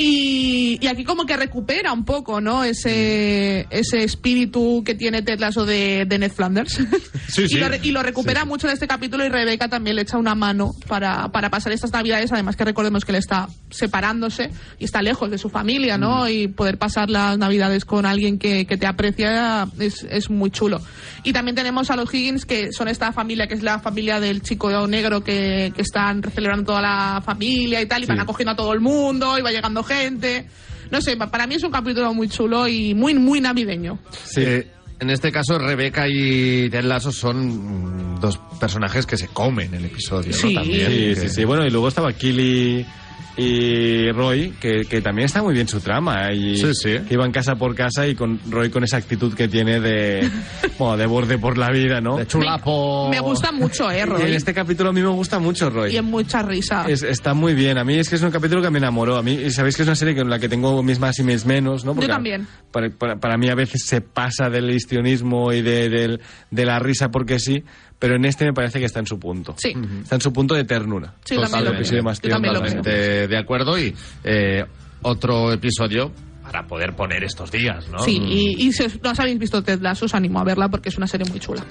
[0.00, 2.62] Y, y aquí como que recupera un poco, ¿no?
[2.62, 6.78] Ese, ese espíritu que tiene Ted Lasso de, de Ned Flanders.
[7.28, 7.56] Sí, y, sí.
[7.56, 10.70] lo, y lo recupera mucho en este capítulo y Rebeca también le echa una mano
[10.86, 15.30] para, para pasar estas navidades, además que recordemos que él está separándose y está lejos
[15.32, 16.24] de su familia, ¿no?
[16.24, 16.28] Mm.
[16.28, 20.80] Y poder pasar las navidades con alguien que, que te aprecia es, es muy chulo.
[21.24, 24.42] Y también tenemos a los Higgins, que son esta familia, que es la familia del
[24.42, 28.12] chico negro que, que están celebrando toda la familia y tal, y Sí.
[28.12, 30.46] van acogiendo a todo el mundo, y va llegando gente.
[30.90, 33.98] No sé, pa- para mí es un capítulo muy chulo y muy, muy navideño.
[34.24, 34.40] Sí.
[34.42, 34.66] Eh,
[35.00, 39.84] en este caso, Rebeca y Ted Lasso son mm, dos personajes que se comen el
[39.84, 40.54] episodio, Sí.
[40.54, 40.60] ¿no?
[40.62, 40.86] También.
[40.90, 41.44] Sí, que- sí, sí.
[41.44, 42.84] Bueno, y luego estaba Killy
[43.36, 46.32] y Roy, que, que también está muy bien su trama.
[46.32, 46.98] Y Sí, sí.
[47.06, 50.28] que iban casa por casa y con Roy con esa actitud que tiene de,
[50.78, 52.16] bueno, de borde por la vida, ¿no?
[52.16, 53.08] De chulapo.
[53.10, 54.32] Me gusta mucho, eh, Y en Roy.
[54.34, 55.92] este capítulo a mí me gusta mucho Roy.
[55.94, 56.84] Y en mucha risa.
[56.88, 57.78] Es- está muy bien.
[57.78, 59.16] A mí es que es un capítulo que me enamoró.
[59.16, 61.22] A mí, y sabéis que es una serie con la que tengo mis más y
[61.22, 61.94] mis menos, ¿no?
[62.00, 62.46] Yo también.
[62.72, 66.78] Para, para- para mí a veces se pasa del histrionismo y de, del- de la
[66.78, 67.62] risa porque sí,
[67.98, 69.54] pero en este me parece que está en su punto.
[69.58, 69.74] Sí.
[70.02, 71.14] Está en su punto de ternura.
[71.24, 71.74] Sí, también lo El creo.
[71.80, 72.36] episodio más Yo tierno.
[72.36, 72.76] también lo creo.
[72.82, 73.94] Totalmente de acuerdo y
[74.24, 74.64] eh,
[75.02, 76.12] otro episodio
[76.50, 77.98] para poder poner estos días, ¿no?
[78.00, 80.68] Sí, y, y si os- no os habéis visto Ted Lasso, os animo a verla
[80.68, 81.62] porque es una serie muy chula.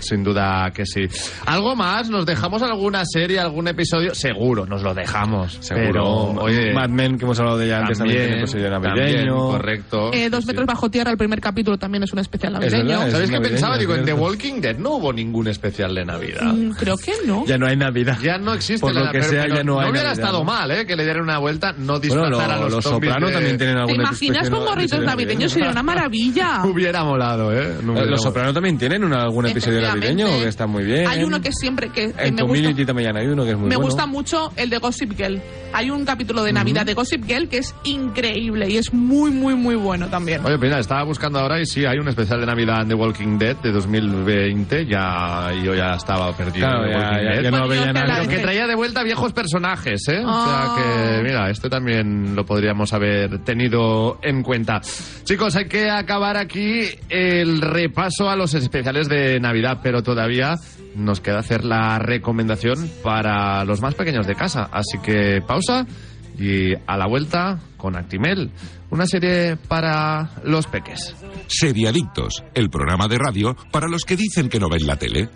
[0.00, 1.02] Sin duda que sí.
[1.46, 2.10] ¿Algo más?
[2.10, 4.14] ¿Nos dejamos alguna serie, algún episodio?
[4.14, 5.58] Seguro, nos lo dejamos.
[5.60, 5.86] Seguro.
[5.86, 6.04] Pero,
[6.44, 8.96] oye, Mad Men, que hemos hablado de ella antes, también, tiene episodio navideño.
[9.14, 10.12] también, correcto.
[10.12, 12.84] Eh, dos metros bajo tierra, el primer capítulo también es un especial Es navideño.
[12.98, 13.74] verdad, ¿Sabéis qué navideño, pensaba?
[13.74, 14.12] es Digo, en The.
[14.12, 16.52] Walking Dead no hubo ningún especial de Navidad.
[16.52, 17.44] Mm, creo que no.
[17.46, 18.18] Ya no hay Navidad.
[18.22, 20.12] Ya no existe Por la lo que pero- sea, pero ya no hay hubiera Navidad,
[20.24, 20.44] estado ¿no?
[20.44, 20.86] mal, ¿eh?
[20.86, 23.32] Que le dieran una vuelta, no Bueno, disfrazar a lo- los, los zombies Soprano de-
[23.34, 25.52] también tienen ¿Te algún imaginas con gorritos navideños?
[25.52, 26.62] Sería una maravilla.
[26.64, 27.76] Hubiera molado, ¿eh?
[27.82, 28.22] No hubiera Los.
[28.22, 31.06] Soprano también tienen un- algún episodio navideño que está muy bien.
[31.06, 32.86] Hay uno que siempre que, que En me gusta.
[32.86, 33.86] También hay uno que es muy Me bueno.
[33.88, 35.40] gusta mucho el de Gossip Girl.
[35.72, 39.54] Hay un capítulo de Navidad de Gossip Girl que es increíble y es muy, muy,
[39.54, 40.44] muy bueno también.
[40.44, 43.38] Oye, mira, estaba buscando ahora y sí, hay un especial de Navidad en The Walking
[43.38, 44.86] Dead de 2020.
[44.86, 46.66] Ya, yo ya estaba perdido.
[46.68, 47.42] Claro, en The ya- Walking ya- Dead.
[47.42, 48.06] ya no Bueno, veía yo te nada.
[48.06, 50.20] la- Pero que traía de vuelta viejos personajes, ¿eh?
[50.24, 50.74] O Ah.
[50.76, 54.80] sea que, mira, esto también lo podríamos haber tenido en cuenta.
[55.24, 60.54] Chicos, hay que acabar aquí el repaso a los especiales de Navidad, pero todavía
[60.94, 64.68] nos queda hacer la recomendación para los más pequeños de casa.
[64.72, 65.86] Así que pausa
[66.38, 68.50] y a la vuelta con Actimel,
[68.90, 71.14] una serie para los peques.
[71.48, 75.28] Seriadictos, el programa de radio para los que dicen que no ven la tele.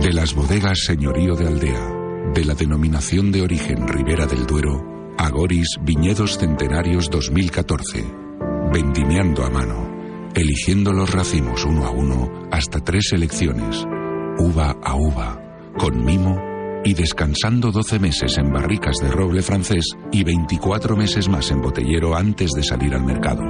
[0.00, 1.97] De las bodegas Señorío de Aldea,
[2.38, 4.80] de la denominación de origen Ribera del Duero,
[5.18, 8.04] Agoris Viñedos Centenarios 2014.
[8.72, 13.84] Vendimiando a mano, eligiendo los racimos uno a uno hasta tres selecciones,
[14.38, 15.42] uva a uva,
[15.76, 16.40] con mimo
[16.84, 22.14] y descansando 12 meses en barricas de roble francés y 24 meses más en botellero
[22.14, 23.42] antes de salir al mercado.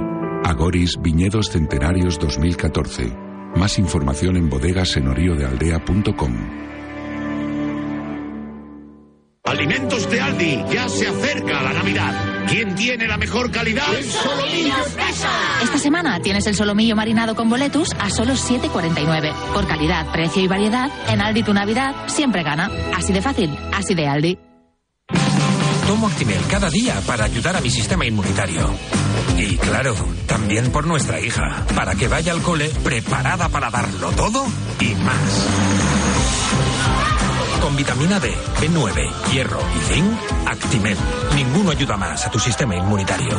[0.45, 3.15] Agoris Viñedos Centenarios 2014.
[3.55, 6.78] Más información en bodegasenoriodealdea.com.
[9.49, 12.45] Alimentos de Aldi, ya se acerca la Navidad.
[12.47, 13.91] ¿Quién tiene la mejor calidad?
[15.63, 19.33] Esta semana tienes el solomillo marinado con boletus a solo 7,49.
[19.51, 22.69] Por calidad, precio y variedad, en Aldi tu Navidad siempre gana.
[22.95, 24.37] Así de fácil, así de Aldi.
[25.87, 28.69] Tomo Actimel cada día para ayudar a mi sistema inmunitario.
[29.35, 29.95] Y claro,
[30.27, 34.45] también por nuestra hija, para que vaya al cole preparada para darlo todo
[34.79, 36.08] y más.
[37.61, 40.11] Con vitamina D, B9, hierro y zinc,
[40.47, 40.97] Actimel.
[41.35, 43.37] Ninguno ayuda más a tu sistema inmunitario.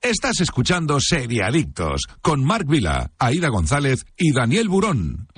[0.00, 5.28] Estás escuchando Seriadictos con Marc Vila, Aida González y Daniel Burón.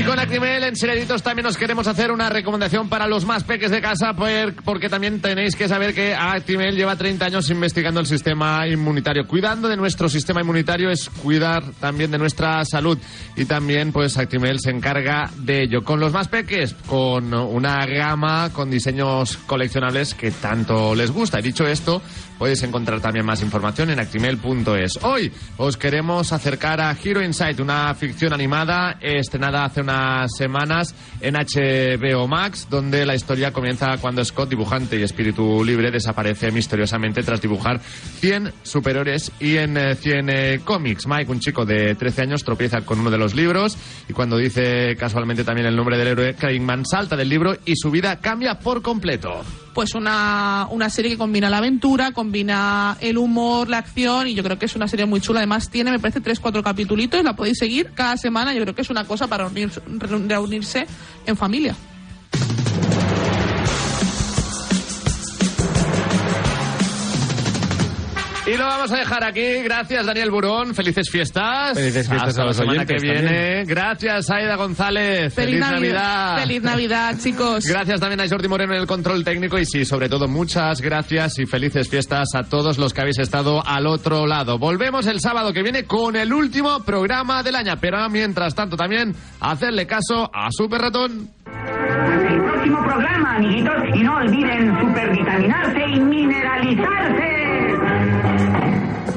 [0.00, 3.70] Y con Actimel en Seriaditos también nos queremos hacer una recomendación para los más peques
[3.70, 8.06] de casa, por- porque también tenéis que saber que Actimel lleva 30 años investigando el
[8.06, 9.26] sistema inmunitario.
[9.26, 12.96] Cuidando de nuestro sistema inmunitario es cuidar también de nuestra salud.
[13.36, 15.84] Y también, pues, Actimel se encarga de ello.
[15.84, 21.40] Con los más peques, con una gama con diseños coleccionables que tanto les gusta.
[21.40, 22.00] Y dicho esto,
[22.38, 24.98] podéis encontrar también más información en actimel.es.
[25.02, 31.34] Hoy os queremos acercar a Hero Insight, una ficción animada estrenada hace unas semanas en
[31.34, 37.40] HBO Max, donde la historia comienza cuando Scott, dibujante y espíritu libre, desaparece misteriosamente tras
[37.40, 41.06] dibujar 100 superiores y en eh, 100 eh, cómics.
[41.06, 43.76] Mike, un chico de 13 años, tropieza con uno de los libros
[44.08, 47.90] y cuando dice casualmente también el nombre del héroe, Craigman salta del libro y su
[47.90, 49.42] vida cambia por completo.
[49.74, 54.42] Pues una, una serie que combina la aventura, combina el humor, la acción y yo
[54.42, 55.40] creo que es una serie muy chula.
[55.40, 58.52] Además tiene, me parece, tres, cuatro capítulos, la podéis seguir cada semana.
[58.52, 60.86] Yo creo que es una cosa para reunirse, reunirse
[61.26, 61.76] en familia.
[68.52, 69.62] Y lo vamos a dejar aquí.
[69.62, 70.74] Gracias, Daniel Burón.
[70.74, 71.74] Felices fiestas.
[71.78, 73.22] Felices fiestas Hasta a los la semana que viene.
[73.22, 73.66] también.
[73.66, 75.32] Gracias, Aida González.
[75.34, 76.38] Feliz, Navidad.
[76.40, 77.64] Feliz Navidad, chicos.
[77.64, 81.38] Gracias también a Jordi Moreno en el control técnico y sí, sobre todo muchas gracias
[81.38, 84.58] y felices fiestas a todos los que habéis estado al otro lado.
[84.58, 89.14] Volvemos el sábado que viene con el último programa del año, pero mientras tanto también
[89.40, 91.30] hacerle caso a Super Ratón.
[91.46, 93.74] el próximo programa, amiguitos.
[93.94, 97.49] Y no olviden supervitaminarse y mineralizarse.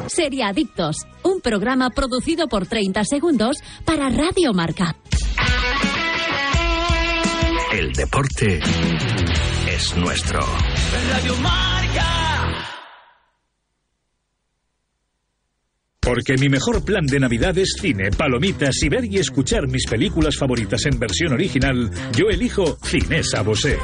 [0.07, 4.95] Seriadictos, un programa producido por 30 segundos para Radio Marca.
[7.71, 8.59] El deporte
[9.67, 10.39] es nuestro.
[11.11, 11.72] Radio Marca.
[16.03, 20.37] Porque mi mejor plan de Navidad es cine, palomitas y ver y escuchar mis películas
[20.37, 23.77] favoritas en versión original, yo elijo Cinesa Bosé.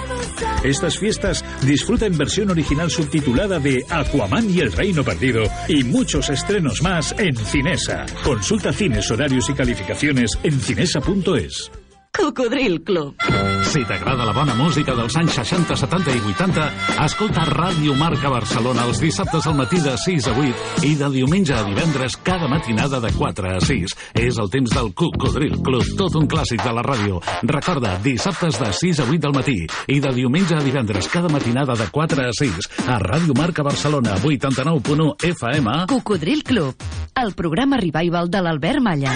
[0.63, 6.29] Estas fiestas disfruta en versión original subtitulada de Aquaman y el Reino Perdido y muchos
[6.29, 8.05] estrenos más en Cinesa.
[8.23, 11.71] Consulta cines, horarios y calificaciones en cinesa.es.
[12.19, 13.15] Cocodril Club.
[13.63, 16.65] Si t'agrada la bona música dels anys 60, 70 i 80,
[17.05, 21.55] escolta Ràdio Marca Barcelona els dissabtes al matí de 6 a 8 i de diumenge
[21.55, 23.95] a divendres cada matinada de 4 a 6.
[24.19, 27.21] És el temps del Cocodril Club, tot un clàssic de la ràdio.
[27.47, 29.57] Recorda, dissabtes de 6 a 8 del matí
[29.87, 34.17] i de diumenge a divendres cada matinada de 4 a 6 a Ràdio Marca Barcelona
[34.19, 35.85] 89.1 FM.
[35.87, 36.75] Cocodril Club,
[37.15, 39.15] el programa revival de l'Albert Malla.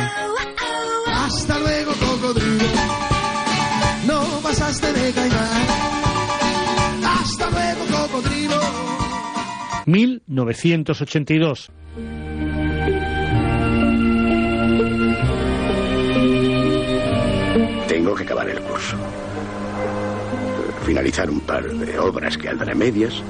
[1.06, 1.83] Hasta luego,
[5.16, 5.68] caimán.
[7.06, 8.60] Hasta luego, cocodrilo.
[9.86, 11.72] 1982.
[17.88, 18.98] Tengo que acabar el curso.
[20.86, 23.22] Finalizar un par de obras que andan a medias.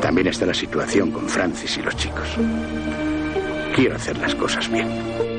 [0.00, 2.28] También está la situación con Francis y los chicos.
[3.74, 4.88] Quiero hacer las cosas bien.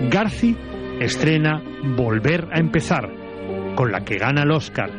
[0.10, 0.56] Garci
[1.00, 1.62] estrena
[1.96, 3.10] Volver a empezar,
[3.76, 4.92] con la que gana el Oscar.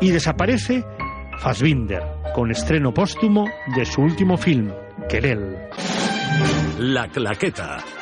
[0.00, 0.84] Y desaparece
[1.38, 2.02] Fassbinder,
[2.34, 4.72] con estreno póstumo de su último film,
[5.08, 5.56] Querel.
[6.78, 7.78] La Claqueta.